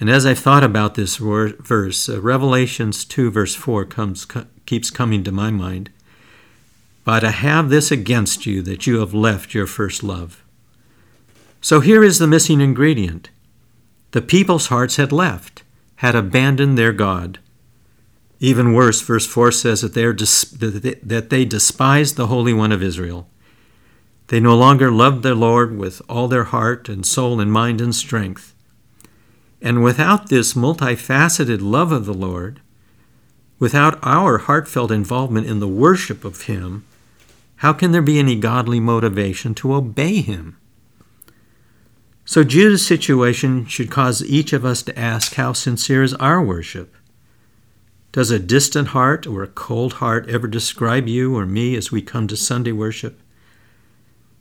And 0.00 0.08
as 0.08 0.26
I've 0.26 0.38
thought 0.38 0.62
about 0.62 0.94
this 0.94 1.16
verse, 1.16 2.08
uh, 2.08 2.20
Revelations 2.20 3.04
2, 3.04 3.30
verse 3.30 3.54
4 3.54 3.84
comes, 3.86 4.24
co- 4.24 4.46
keeps 4.66 4.90
coming 4.90 5.24
to 5.24 5.32
my 5.32 5.50
mind. 5.50 5.90
But 7.04 7.24
I 7.24 7.30
have 7.30 7.68
this 7.68 7.90
against 7.90 8.46
you 8.46 8.62
that 8.62 8.86
you 8.86 9.00
have 9.00 9.14
left 9.14 9.54
your 9.54 9.66
first 9.66 10.02
love. 10.02 10.44
So 11.60 11.80
here 11.80 12.04
is 12.04 12.18
the 12.18 12.26
missing 12.26 12.60
ingredient. 12.60 13.30
The 14.12 14.22
people's 14.22 14.68
hearts 14.68 14.96
had 14.96 15.12
left, 15.12 15.62
had 15.96 16.14
abandoned 16.14 16.78
their 16.78 16.92
God. 16.92 17.38
Even 18.40 18.72
worse, 18.72 19.00
verse 19.00 19.26
4 19.26 19.50
says 19.50 19.80
that 19.80 19.94
they, 19.94 20.04
are 20.04 20.12
dis- 20.12 20.44
that 20.44 21.30
they 21.30 21.44
despised 21.44 22.16
the 22.16 22.28
Holy 22.28 22.52
One 22.52 22.70
of 22.70 22.82
Israel. 22.82 23.28
They 24.28 24.40
no 24.40 24.56
longer 24.56 24.90
loved 24.90 25.22
their 25.22 25.34
Lord 25.34 25.76
with 25.76 26.00
all 26.08 26.28
their 26.28 26.44
heart 26.44 26.88
and 26.88 27.04
soul 27.04 27.40
and 27.40 27.50
mind 27.50 27.80
and 27.80 27.94
strength. 27.94 28.54
And 29.60 29.82
without 29.82 30.28
this 30.28 30.54
multifaceted 30.54 31.60
love 31.60 31.90
of 31.90 32.06
the 32.06 32.14
Lord, 32.14 32.60
without 33.58 33.98
our 34.02 34.38
heartfelt 34.38 34.92
involvement 34.92 35.46
in 35.46 35.58
the 35.58 35.66
worship 35.66 36.24
of 36.24 36.42
Him, 36.42 36.84
how 37.56 37.72
can 37.72 37.90
there 37.90 38.02
be 38.02 38.20
any 38.20 38.36
godly 38.36 38.78
motivation 38.78 39.54
to 39.56 39.74
obey 39.74 40.20
Him? 40.20 40.56
So 42.28 42.44
Judah's 42.44 42.84
situation 42.84 43.64
should 43.64 43.90
cause 43.90 44.22
each 44.22 44.52
of 44.52 44.62
us 44.62 44.82
to 44.82 44.98
ask 44.98 45.36
how 45.36 45.54
sincere 45.54 46.02
is 46.02 46.12
our 46.12 46.42
worship? 46.42 46.94
Does 48.12 48.30
a 48.30 48.38
distant 48.38 48.88
heart 48.88 49.26
or 49.26 49.42
a 49.42 49.48
cold 49.48 49.94
heart 49.94 50.28
ever 50.28 50.46
describe 50.46 51.08
you 51.08 51.34
or 51.34 51.46
me 51.46 51.74
as 51.74 51.90
we 51.90 52.02
come 52.02 52.26
to 52.26 52.36
Sunday 52.36 52.72
worship? 52.72 53.18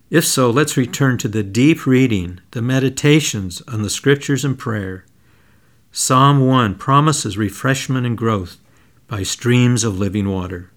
If 0.10 0.26
so, 0.26 0.50
let's 0.50 0.76
return 0.76 1.18
to 1.20 1.30
the 1.30 1.44
deep 1.44 1.88
reading, 1.88 2.42
the 2.52 2.62
meditations 2.62 3.62
on 3.70 3.84
the 3.84 3.90
scriptures 3.90 4.44
and 4.44 4.60
prayer. 4.60 5.06
Psalm 5.90 6.46
1 6.46 6.76
promises 6.76 7.38
refreshment 7.38 8.06
and 8.06 8.18
growth 8.18 8.58
by 9.08 9.24
streams 9.24 9.86
of 9.86 9.98
living 9.98 10.28
water. 10.28 10.72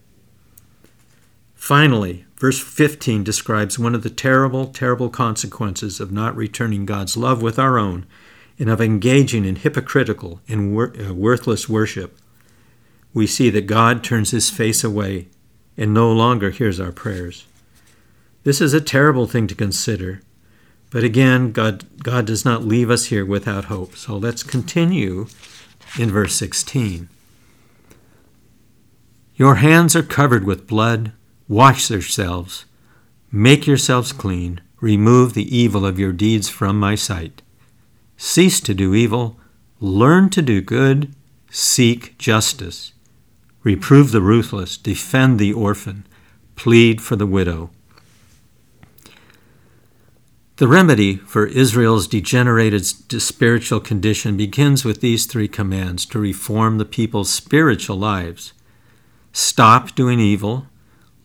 Finally, 1.57 2.25
verse 2.41 2.59
15 2.59 3.23
describes 3.23 3.79
one 3.79 3.95
of 3.95 4.03
the 4.03 4.11
terrible, 4.11 4.67
terrible 4.67 5.11
consequences 5.11 6.01
of 6.01 6.11
not 6.11 6.35
returning 6.35 6.87
God's 6.87 7.17
love 7.17 7.43
with 7.43 7.59
our 7.59 7.79
own 7.79 8.07
and 8.59 8.71
of 8.71 8.81
engaging 8.81 9.45
in 9.45 9.57
hypocritical 9.57 10.41
and 10.49 10.75
wor- 10.75 10.95
uh, 10.99 11.13
worthless 11.13 11.69
worship, 11.69 12.19
we 13.13 13.27
see 13.27 13.51
that 13.51 13.67
God 13.67 14.03
turns 14.03 14.31
his 14.31 14.49
face 14.49 14.83
away 14.83 15.29
and 15.77 15.93
no 15.93 16.11
longer 16.11 16.51
hears 16.51 16.81
our 16.81 16.93
prayers. 16.93 17.47
This 18.43 18.63
is 18.63 18.73
a 18.73 18.81
terrible 18.81 19.27
thing 19.27 19.47
to 19.49 19.55
consider, 19.55 20.23
but 20.91 21.05
again, 21.05 21.53
God, 21.53 21.85
God 22.03 22.27
does 22.27 22.45
not 22.45 22.65
leave 22.65 22.91
us 22.91 23.07
here 23.07 23.25
without 23.25 23.67
hope. 23.67 23.97
So 23.97 24.17
let's 24.17 24.43
continue 24.43 25.27
in 25.99 26.11
verse 26.11 26.35
16. 26.37 27.11
Your 29.35 29.57
hands 29.57 29.95
are 29.95 30.03
covered 30.03 30.45
with 30.45 30.67
blood. 30.67 31.13
Wash 31.51 31.91
yourselves. 31.91 32.65
Make 33.33 33.67
yourselves 33.67 34.13
clean. 34.13 34.61
Remove 34.81 35.35
the 35.35 35.57
evil 35.57 35.85
of 35.85 35.99
your 35.99 36.13
deeds 36.13 36.49
from 36.49 36.79
my 36.79 36.95
sight. 36.95 37.43
Cease 38.17 38.61
to 38.61 38.73
do 38.73 38.95
evil. 38.95 39.37
Learn 39.81 40.31
to 40.31 40.43
do 40.43 40.61
good. 40.61 41.13
Seek 41.51 42.17
justice. 42.19 42.93
Reprove 43.65 44.13
the 44.13 44.21
ruthless. 44.21 44.77
Defend 44.77 45.41
the 45.41 45.53
orphan. 45.53 46.07
Plead 46.55 47.03
for 47.03 47.17
the 47.17 47.27
widow. 47.27 47.71
The 50.59 50.69
remedy 50.69 51.17
for 51.17 51.47
Israel's 51.47 52.07
degenerated 52.07 52.87
spiritual 52.87 53.81
condition 53.81 54.37
begins 54.37 54.85
with 54.85 55.01
these 55.01 55.27
three 55.27 55.49
commands 55.49 56.07
to 56.07 56.21
reform 56.21 56.79
the 56.79 56.85
people's 56.85 57.33
spiritual 57.33 57.97
lives. 57.97 58.53
Stop 59.33 59.97
doing 59.97 60.21
evil, 60.21 60.67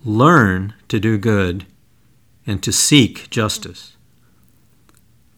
learn 0.05 0.75
to 0.87 0.99
do 0.99 1.17
good, 1.17 1.65
and 2.45 2.61
to 2.61 2.71
seek 2.71 3.27
justice. 3.31 3.97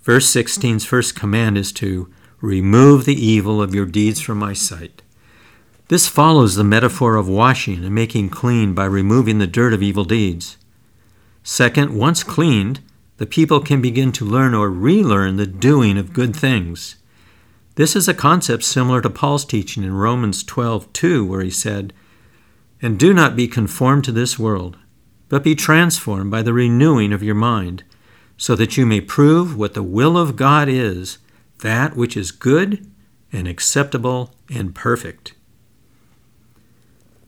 Verse 0.02 0.30
16's 0.32 0.86
first 0.86 1.16
command 1.16 1.58
is 1.58 1.72
to 1.72 2.12
remove 2.42 3.06
the 3.06 3.16
evil 3.16 3.62
of 3.62 3.74
your 3.74 3.86
deeds 3.86 4.20
from 4.20 4.38
my 4.38 4.52
sight. 4.52 5.02
This 5.88 6.08
follows 6.08 6.56
the 6.56 6.66
metaphor 6.66 7.16
of 7.16 7.30
washing 7.30 7.86
and 7.86 7.96
making 7.96 8.30
clean 8.30 8.74
by 8.74 8.86
removing 8.86 9.40
the 9.40 9.48
dirt 9.48 9.74
of 9.74 9.82
evil 9.82 10.04
deeds. 10.04 10.58
Second, 11.44 11.98
once 11.98 12.24
cleaned, 12.24 12.82
the 13.18 13.26
people 13.26 13.62
can 13.62 13.82
begin 13.82 14.12
to 14.12 14.26
learn 14.26 14.54
or 14.54 14.70
relearn 14.70 15.38
the 15.38 15.48
doing 15.48 15.98
of 15.98 16.12
good 16.12 16.36
things. 16.36 16.98
This 17.76 17.96
is 17.96 18.10
a 18.10 18.14
concept 18.14 18.66
similar 18.66 19.02
to 19.02 19.10
Paul's 19.10 19.46
teaching 19.46 19.84
in 19.84 19.94
Romans 19.94 20.44
12:2 20.44 21.26
where 21.26 21.42
he 21.42 21.50
said, 21.50 21.94
"And 22.82 23.00
do 23.00 23.14
not 23.14 23.36
be 23.36 23.48
conformed 23.48 24.04
to 24.06 24.12
this 24.12 24.38
world, 24.38 24.78
but 25.30 25.44
be 25.44 25.56
transformed 25.56 26.32
by 26.32 26.42
the 26.42 26.54
renewing 26.54 27.12
of 27.12 27.24
your 27.24 27.36
mind, 27.36 27.84
so 28.38 28.56
that 28.56 28.78
you 28.78 28.86
may 28.86 29.02
prove 29.02 29.56
what 29.56 29.74
the 29.74 29.84
will 29.84 30.18
of 30.18 30.36
God 30.36 30.70
is, 30.70 31.18
that 31.60 31.98
which 31.98 32.16
is 32.16 32.32
good 32.32 32.86
and 33.34 33.48
acceptable 33.48 34.36
and 34.50 34.76
perfect." 34.76 35.34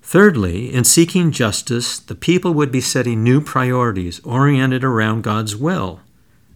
Thirdly, 0.04 0.74
in 0.74 0.86
seeking 0.86 1.32
justice, 1.32 2.00
the 2.00 2.16
people 2.16 2.54
would 2.54 2.72
be 2.72 2.82
setting 2.82 3.24
new 3.24 3.42
priorities 3.42 4.20
oriented 4.24 4.84
around 4.84 5.24
God's 5.24 5.56
will. 5.56 6.00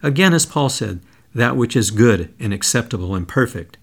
Again, 0.02 0.32
as 0.34 0.44
Paul 0.44 0.68
said, 0.68 1.00
that 1.34 1.56
which 1.56 1.76
is 1.76 1.90
good 1.90 2.30
and 2.40 2.52
acceptable 2.52 3.14
and 3.14 3.28
perfect. 3.28 3.76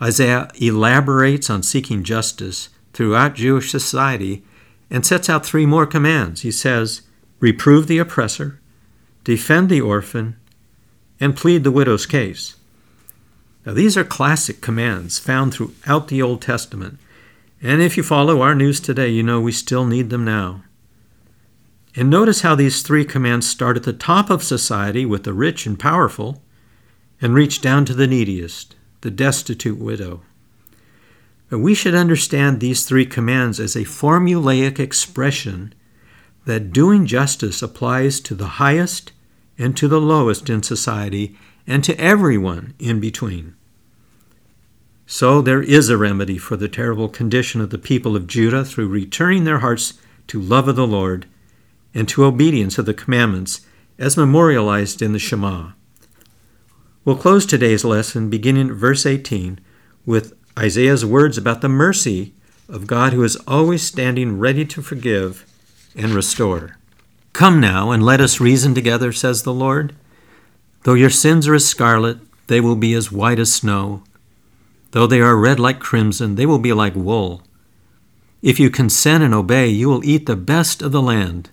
Isaiah 0.00 0.50
elaborates 0.60 1.48
on 1.48 1.62
seeking 1.62 2.02
justice 2.02 2.68
throughout 2.92 3.34
Jewish 3.34 3.70
society 3.70 4.44
and 4.90 5.04
sets 5.04 5.28
out 5.28 5.44
three 5.44 5.66
more 5.66 5.86
commands. 5.86 6.42
He 6.42 6.50
says, 6.50 7.02
Reprove 7.40 7.86
the 7.86 7.98
oppressor, 7.98 8.60
defend 9.24 9.68
the 9.68 9.80
orphan, 9.80 10.36
and 11.18 11.36
plead 11.36 11.64
the 11.64 11.70
widow's 11.70 12.06
case. 12.06 12.56
Now, 13.64 13.72
these 13.72 13.96
are 13.96 14.04
classic 14.04 14.60
commands 14.60 15.18
found 15.18 15.54
throughout 15.54 16.08
the 16.08 16.20
Old 16.20 16.42
Testament 16.42 16.98
and 17.62 17.80
if 17.80 17.96
you 17.96 18.02
follow 18.02 18.42
our 18.42 18.56
news 18.56 18.80
today, 18.80 19.08
you 19.08 19.22
know 19.22 19.40
we 19.40 19.52
still 19.52 19.86
need 19.86 20.10
them 20.10 20.24
now. 20.24 20.64
And 21.94 22.10
notice 22.10 22.40
how 22.40 22.56
these 22.56 22.82
three 22.82 23.04
commands 23.04 23.48
start 23.48 23.76
at 23.76 23.84
the 23.84 23.92
top 23.92 24.30
of 24.30 24.42
society 24.42 25.06
with 25.06 25.22
the 25.22 25.32
rich 25.32 25.64
and 25.64 25.78
powerful 25.78 26.42
and 27.20 27.34
reach 27.34 27.60
down 27.60 27.84
to 27.84 27.94
the 27.94 28.08
neediest, 28.08 28.74
the 29.02 29.12
destitute 29.12 29.78
widow. 29.78 30.22
We 31.58 31.74
should 31.74 31.94
understand 31.94 32.60
these 32.60 32.86
three 32.86 33.04
commands 33.04 33.60
as 33.60 33.76
a 33.76 33.80
formulaic 33.80 34.78
expression 34.78 35.74
that 36.46 36.72
doing 36.72 37.04
justice 37.06 37.60
applies 37.60 38.20
to 38.20 38.34
the 38.34 38.56
highest 38.56 39.12
and 39.58 39.76
to 39.76 39.86
the 39.86 40.00
lowest 40.00 40.48
in 40.48 40.62
society 40.62 41.36
and 41.66 41.84
to 41.84 41.98
everyone 42.00 42.74
in 42.78 43.00
between. 43.00 43.54
So 45.06 45.42
there 45.42 45.62
is 45.62 45.90
a 45.90 45.98
remedy 45.98 46.38
for 46.38 46.56
the 46.56 46.68
terrible 46.68 47.08
condition 47.08 47.60
of 47.60 47.68
the 47.68 47.78
people 47.78 48.16
of 48.16 48.26
Judah 48.26 48.64
through 48.64 48.88
returning 48.88 49.44
their 49.44 49.58
hearts 49.58 49.94
to 50.28 50.40
love 50.40 50.68
of 50.68 50.76
the 50.76 50.86
Lord 50.86 51.26
and 51.92 52.08
to 52.08 52.24
obedience 52.24 52.78
of 52.78 52.86
the 52.86 52.94
commandments 52.94 53.60
as 53.98 54.16
memorialized 54.16 55.02
in 55.02 55.12
the 55.12 55.18
Shema. 55.18 55.72
We'll 57.04 57.16
close 57.16 57.44
today's 57.44 57.84
lesson 57.84 58.30
beginning 58.30 58.70
at 58.70 58.76
verse 58.76 59.04
18 59.04 59.60
with 60.06 60.32
Isaiah's 60.58 61.04
words 61.04 61.38
about 61.38 61.62
the 61.62 61.68
mercy 61.68 62.34
of 62.68 62.86
God 62.86 63.12
who 63.12 63.22
is 63.22 63.36
always 63.46 63.82
standing 63.82 64.38
ready 64.38 64.64
to 64.66 64.82
forgive 64.82 65.46
and 65.96 66.12
restore. 66.12 66.76
Come 67.32 67.60
now 67.60 67.90
and 67.90 68.02
let 68.02 68.20
us 68.20 68.40
reason 68.40 68.74
together, 68.74 69.12
says 69.12 69.42
the 69.42 69.54
Lord. 69.54 69.94
Though 70.82 70.94
your 70.94 71.10
sins 71.10 71.48
are 71.48 71.54
as 71.54 71.64
scarlet, 71.64 72.18
they 72.48 72.60
will 72.60 72.76
be 72.76 72.92
as 72.92 73.10
white 73.10 73.38
as 73.38 73.52
snow. 73.54 74.02
Though 74.90 75.06
they 75.06 75.20
are 75.20 75.36
red 75.36 75.58
like 75.58 75.80
crimson, 75.80 76.34
they 76.34 76.44
will 76.44 76.58
be 76.58 76.74
like 76.74 76.94
wool. 76.94 77.42
If 78.42 78.60
you 78.60 78.68
consent 78.68 79.24
and 79.24 79.32
obey, 79.32 79.68
you 79.68 79.88
will 79.88 80.04
eat 80.04 80.26
the 80.26 80.36
best 80.36 80.82
of 80.82 80.92
the 80.92 81.00
land. 81.00 81.48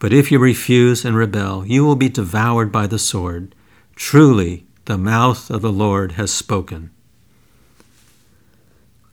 But 0.00 0.12
if 0.12 0.32
you 0.32 0.40
refuse 0.40 1.04
and 1.04 1.16
rebel, 1.16 1.64
you 1.64 1.84
will 1.84 1.94
be 1.94 2.08
devoured 2.08 2.72
by 2.72 2.88
the 2.88 2.98
sword. 2.98 3.54
Truly, 3.94 4.66
the 4.86 4.98
mouth 4.98 5.50
of 5.50 5.62
the 5.62 5.70
Lord 5.70 6.12
has 6.12 6.32
spoken. 6.32 6.90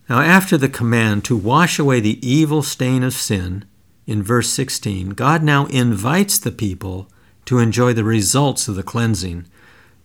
Now, 0.09 0.21
after 0.21 0.57
the 0.57 0.69
command 0.69 1.23
to 1.25 1.37
wash 1.37 1.77
away 1.77 1.99
the 1.99 2.27
evil 2.27 2.63
stain 2.63 3.03
of 3.03 3.13
sin, 3.13 3.65
in 4.07 4.23
verse 4.23 4.49
16, 4.49 5.09
God 5.09 5.43
now 5.43 5.67
invites 5.67 6.39
the 6.39 6.51
people 6.51 7.07
to 7.45 7.59
enjoy 7.59 7.93
the 7.93 8.03
results 8.03 8.67
of 8.67 8.73
the 8.73 8.81
cleansing, 8.81 9.45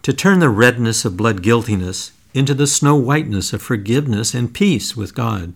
to 0.03 0.13
turn 0.13 0.41
the 0.41 0.51
redness 0.51 1.07
of 1.07 1.17
blood 1.17 1.43
guiltiness 1.43 2.13
into 2.35 2.53
the 2.53 2.67
snow 2.67 2.97
whiteness 2.97 3.55
of 3.55 3.63
forgiveness 3.63 4.35
and 4.35 4.53
peace 4.53 4.95
with 4.95 5.15
God. 5.15 5.55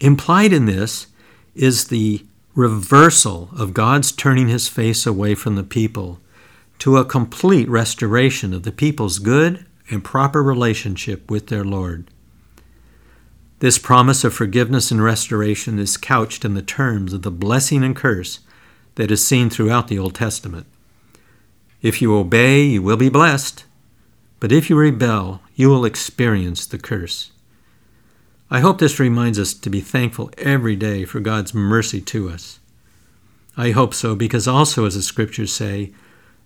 Implied 0.00 0.52
in 0.52 0.66
this 0.66 1.06
is 1.54 1.84
the 1.84 2.24
reversal 2.56 3.50
of 3.56 3.72
God's 3.72 4.10
turning 4.10 4.48
his 4.48 4.66
face 4.66 5.06
away 5.06 5.36
from 5.36 5.54
the 5.54 5.62
people 5.62 6.18
to 6.80 6.96
a 6.96 7.04
complete 7.04 7.68
restoration 7.68 8.52
of 8.52 8.64
the 8.64 8.72
people's 8.72 9.20
good 9.20 9.64
and 9.90 10.02
proper 10.02 10.42
relationship 10.42 11.30
with 11.30 11.46
their 11.46 11.64
Lord. 11.64 12.10
This 13.60 13.78
promise 13.78 14.22
of 14.22 14.34
forgiveness 14.34 14.92
and 14.92 15.02
restoration 15.02 15.78
is 15.80 15.96
couched 15.96 16.44
in 16.44 16.54
the 16.54 16.62
terms 16.62 17.12
of 17.12 17.22
the 17.22 17.30
blessing 17.30 17.82
and 17.82 17.96
curse 17.96 18.38
that 18.94 19.10
is 19.10 19.26
seen 19.26 19.50
throughout 19.50 19.88
the 19.88 19.98
Old 19.98 20.14
Testament. 20.14 20.66
If 21.82 22.00
you 22.00 22.16
obey, 22.16 22.62
you 22.62 22.82
will 22.82 22.96
be 22.96 23.08
blessed, 23.08 23.64
but 24.38 24.52
if 24.52 24.70
you 24.70 24.76
rebel, 24.76 25.42
you 25.56 25.68
will 25.68 25.84
experience 25.84 26.66
the 26.66 26.78
curse. 26.78 27.32
I 28.48 28.60
hope 28.60 28.78
this 28.78 29.00
reminds 29.00 29.38
us 29.38 29.54
to 29.54 29.70
be 29.70 29.80
thankful 29.80 30.30
every 30.38 30.76
day 30.76 31.04
for 31.04 31.20
God's 31.20 31.52
mercy 31.52 32.00
to 32.02 32.30
us. 32.30 32.60
I 33.56 33.72
hope 33.72 33.92
so 33.92 34.14
because 34.14 34.46
also, 34.46 34.84
as 34.86 34.94
the 34.94 35.02
scriptures 35.02 35.52
say, 35.52 35.92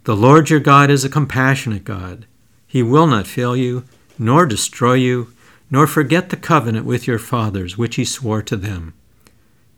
the 0.05 0.17
Lord 0.17 0.49
your 0.49 0.61
God 0.61 0.91
is 0.91 1.05
a 1.05 1.11
compassionate 1.11 1.85
God. 1.85 2.27
He 2.67 2.83
will 2.83 3.07
not 3.07 3.27
fail 3.27 3.55
you, 3.55 3.85
nor 4.19 4.47
destroy 4.47 4.95
you, 4.95 5.33
nor 5.73 5.87
forget 5.87 6.29
the 6.29 6.37
covenant 6.37 6.85
with 6.85 7.07
your 7.07 7.19
fathers 7.19 7.79
which 7.79 7.97
he 7.97 8.05
swore 8.05 8.43
to 8.43 8.57
them. 8.57 8.93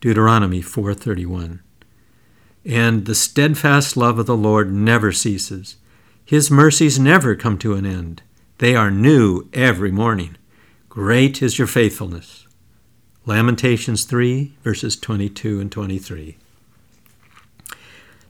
Deuteronomy 0.01 0.61
4:31. 0.61 1.61
And 2.65 3.07
the 3.07 3.15
steadfast 3.15 3.97
love 3.97 4.19
of 4.19 4.27
the 4.27 4.37
Lord 4.37 4.73
never 4.73 5.13
ceases. 5.13 5.77
His 6.25 6.51
mercies 6.51 6.99
never 6.99 7.37
come 7.37 7.59
to 7.59 7.75
an 7.75 7.87
end. 7.87 8.23
They 8.59 8.75
are 8.75 8.91
new 8.91 9.49
every 9.53 9.93
morning. 9.93 10.37
Great 10.89 11.41
is 11.41 11.59
your 11.59 11.69
faithfulness. 11.69 12.47
Lamentations 13.25 14.05
3, 14.05 14.53
verses 14.65 14.97
22 14.97 15.61
and 15.61 15.71
23. 15.71 16.37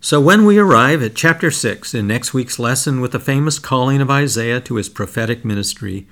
So, 0.01 0.21
when 0.21 0.45
we 0.45 0.59
arrive 0.59 1.03
at 1.03 1.15
chapter 1.15 1.51
6 1.51 1.95
in 1.95 2.07
next 2.07 2.35
week's 2.35 2.59
lesson 2.59 3.01
with 3.01 3.13
the 3.13 3.19
famous 3.19 3.59
calling 3.59 4.03
of 4.03 4.11
Isaiah 4.11 4.61
to 4.61 4.75
his 4.75 4.91
prophetic 4.91 5.45
ministry, 5.47 6.07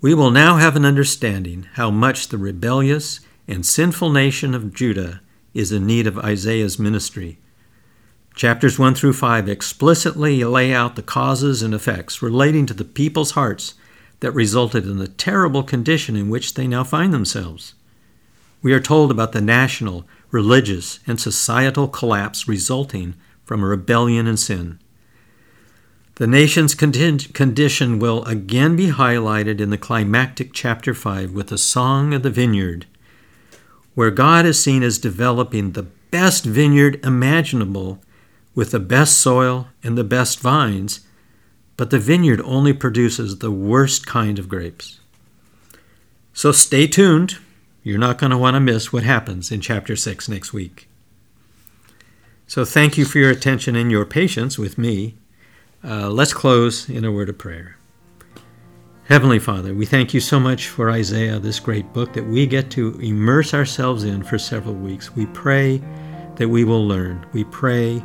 we 0.00 0.12
will 0.12 0.30
now 0.30 0.56
have 0.56 0.76
an 0.76 0.84
understanding 0.84 1.66
how 1.74 1.90
much 1.90 2.28
the 2.28 2.36
rebellious 2.36 3.20
and 3.48 3.64
sinful 3.64 4.10
nation 4.10 4.54
of 4.54 4.74
Judah 4.74 5.20
is 5.54 5.72
in 5.72 5.86
need 5.86 6.06
of 6.06 6.18
Isaiah's 6.18 6.78
ministry. 6.78 7.38
Chapters 8.34 8.78
1 8.78 8.94
through 8.94 9.14
5 9.14 9.48
explicitly 9.48 10.44
lay 10.44 10.74
out 10.74 10.96
the 10.96 11.02
causes 11.02 11.62
and 11.62 11.72
effects 11.72 12.20
relating 12.20 12.66
to 12.66 12.74
the 12.74 12.84
people's 12.84 13.30
hearts 13.30 13.72
that 14.20 14.32
resulted 14.32 14.84
in 14.84 14.98
the 14.98 15.08
terrible 15.08 15.62
condition 15.62 16.14
in 16.14 16.28
which 16.28 16.54
they 16.54 16.66
now 16.66 16.84
find 16.84 17.14
themselves. 17.14 17.72
We 18.60 18.74
are 18.74 18.80
told 18.80 19.10
about 19.10 19.32
the 19.32 19.40
national, 19.40 20.06
religious, 20.30 21.00
and 21.06 21.18
societal 21.18 21.88
collapse 21.88 22.46
resulting 22.46 23.14
from 23.44 23.64
rebellion 23.64 24.26
and 24.26 24.38
sin. 24.38 24.78
The 26.16 26.26
nation's 26.26 26.74
condition 26.74 27.98
will 27.98 28.24
again 28.24 28.74
be 28.74 28.86
highlighted 28.86 29.60
in 29.60 29.68
the 29.68 29.76
climactic 29.76 30.54
chapter 30.54 30.94
5 30.94 31.32
with 31.32 31.48
the 31.48 31.58
Song 31.58 32.14
of 32.14 32.22
the 32.22 32.30
Vineyard, 32.30 32.86
where 33.94 34.10
God 34.10 34.46
is 34.46 34.58
seen 34.58 34.82
as 34.82 34.96
developing 34.96 35.72
the 35.72 35.82
best 36.10 36.46
vineyard 36.46 37.04
imaginable 37.04 38.02
with 38.54 38.70
the 38.70 38.80
best 38.80 39.18
soil 39.18 39.68
and 39.82 39.98
the 39.98 40.04
best 40.04 40.40
vines, 40.40 41.00
but 41.76 41.90
the 41.90 41.98
vineyard 41.98 42.40
only 42.46 42.72
produces 42.72 43.38
the 43.38 43.50
worst 43.50 44.06
kind 44.06 44.38
of 44.38 44.48
grapes. 44.48 45.00
So 46.32 46.50
stay 46.50 46.86
tuned. 46.86 47.36
You're 47.82 47.98
not 47.98 48.16
going 48.16 48.30
to 48.30 48.38
want 48.38 48.54
to 48.54 48.60
miss 48.60 48.90
what 48.90 49.02
happens 49.02 49.52
in 49.52 49.60
chapter 49.60 49.94
6 49.94 50.30
next 50.30 50.54
week. 50.54 50.88
So 52.46 52.64
thank 52.64 52.96
you 52.96 53.04
for 53.04 53.18
your 53.18 53.30
attention 53.30 53.76
and 53.76 53.90
your 53.90 54.06
patience 54.06 54.58
with 54.58 54.78
me. 54.78 55.16
Uh, 55.86 56.10
let's 56.10 56.34
close 56.34 56.88
in 56.88 57.04
a 57.04 57.12
word 57.12 57.28
of 57.28 57.38
prayer. 57.38 57.76
Heavenly 59.04 59.38
Father, 59.38 59.72
we 59.72 59.86
thank 59.86 60.12
you 60.12 60.18
so 60.18 60.40
much 60.40 60.66
for 60.66 60.90
Isaiah, 60.90 61.38
this 61.38 61.60
great 61.60 61.92
book 61.92 62.12
that 62.14 62.26
we 62.26 62.44
get 62.44 62.72
to 62.72 62.98
immerse 62.98 63.54
ourselves 63.54 64.02
in 64.02 64.24
for 64.24 64.36
several 64.36 64.74
weeks. 64.74 65.14
We 65.14 65.26
pray 65.26 65.80
that 66.34 66.48
we 66.48 66.64
will 66.64 66.84
learn. 66.84 67.24
We 67.32 67.44
pray 67.44 68.02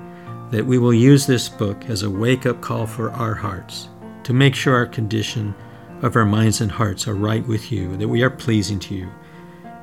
that 0.52 0.64
we 0.64 0.78
will 0.78 0.94
use 0.94 1.26
this 1.26 1.50
book 1.50 1.90
as 1.90 2.04
a 2.04 2.10
wake 2.10 2.46
up 2.46 2.62
call 2.62 2.86
for 2.86 3.10
our 3.14 3.34
hearts 3.34 3.90
to 4.26 4.34
make 4.34 4.54
sure 4.54 4.76
our 4.76 4.86
condition 4.86 5.56
of 6.04 6.16
our 6.16 6.26
minds 6.26 6.62
and 6.62 6.72
hearts 6.72 7.08
are 7.08 7.16
right 7.16 7.48
with 7.48 7.72
you, 7.72 7.98
that 7.98 8.08
we 8.08 8.22
are 8.22 8.30
pleasing 8.30 8.78
to 8.82 8.94
you. 8.94 9.10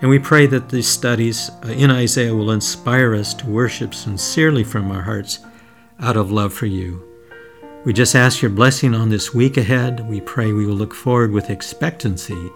And 0.03 0.09
we 0.09 0.21
pray 0.21 0.47
that 0.47 0.69
these 0.69 0.87
studies 0.87 1.51
uh, 1.65 1.71
in 1.71 1.91
Isaiah 1.91 2.33
will 2.33 2.53
inspire 2.53 3.17
us 3.17 3.35
to 3.35 3.47
worship 3.49 3.93
sincerely 3.93 4.63
from 4.63 4.93
our 4.93 5.03
hearts 5.03 5.41
out 5.99 6.17
of 6.17 6.31
love 6.31 6.53
for 6.53 6.67
you. 6.67 7.08
We 7.85 7.93
just 7.93 8.15
ask 8.15 8.43
your 8.43 8.51
blessing 8.51 8.95
on 8.95 9.09
this 9.09 9.33
week 9.33 9.57
ahead. 9.57 10.09
We 10.09 10.21
pray 10.21 10.53
we 10.53 10.67
will 10.67 10.75
look 10.75 10.95
forward 10.95 11.31
with 11.31 11.49
expectancy 11.49 12.51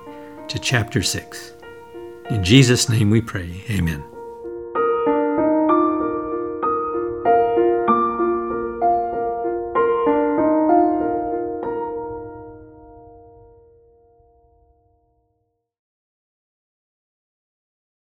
to 0.48 0.58
chapter 0.58 1.02
6. 1.02 1.52
In 2.30 2.42
Jesus' 2.42 2.88
name 2.88 3.10
we 3.10 3.20
pray. 3.20 3.64
Amen. 3.70 4.11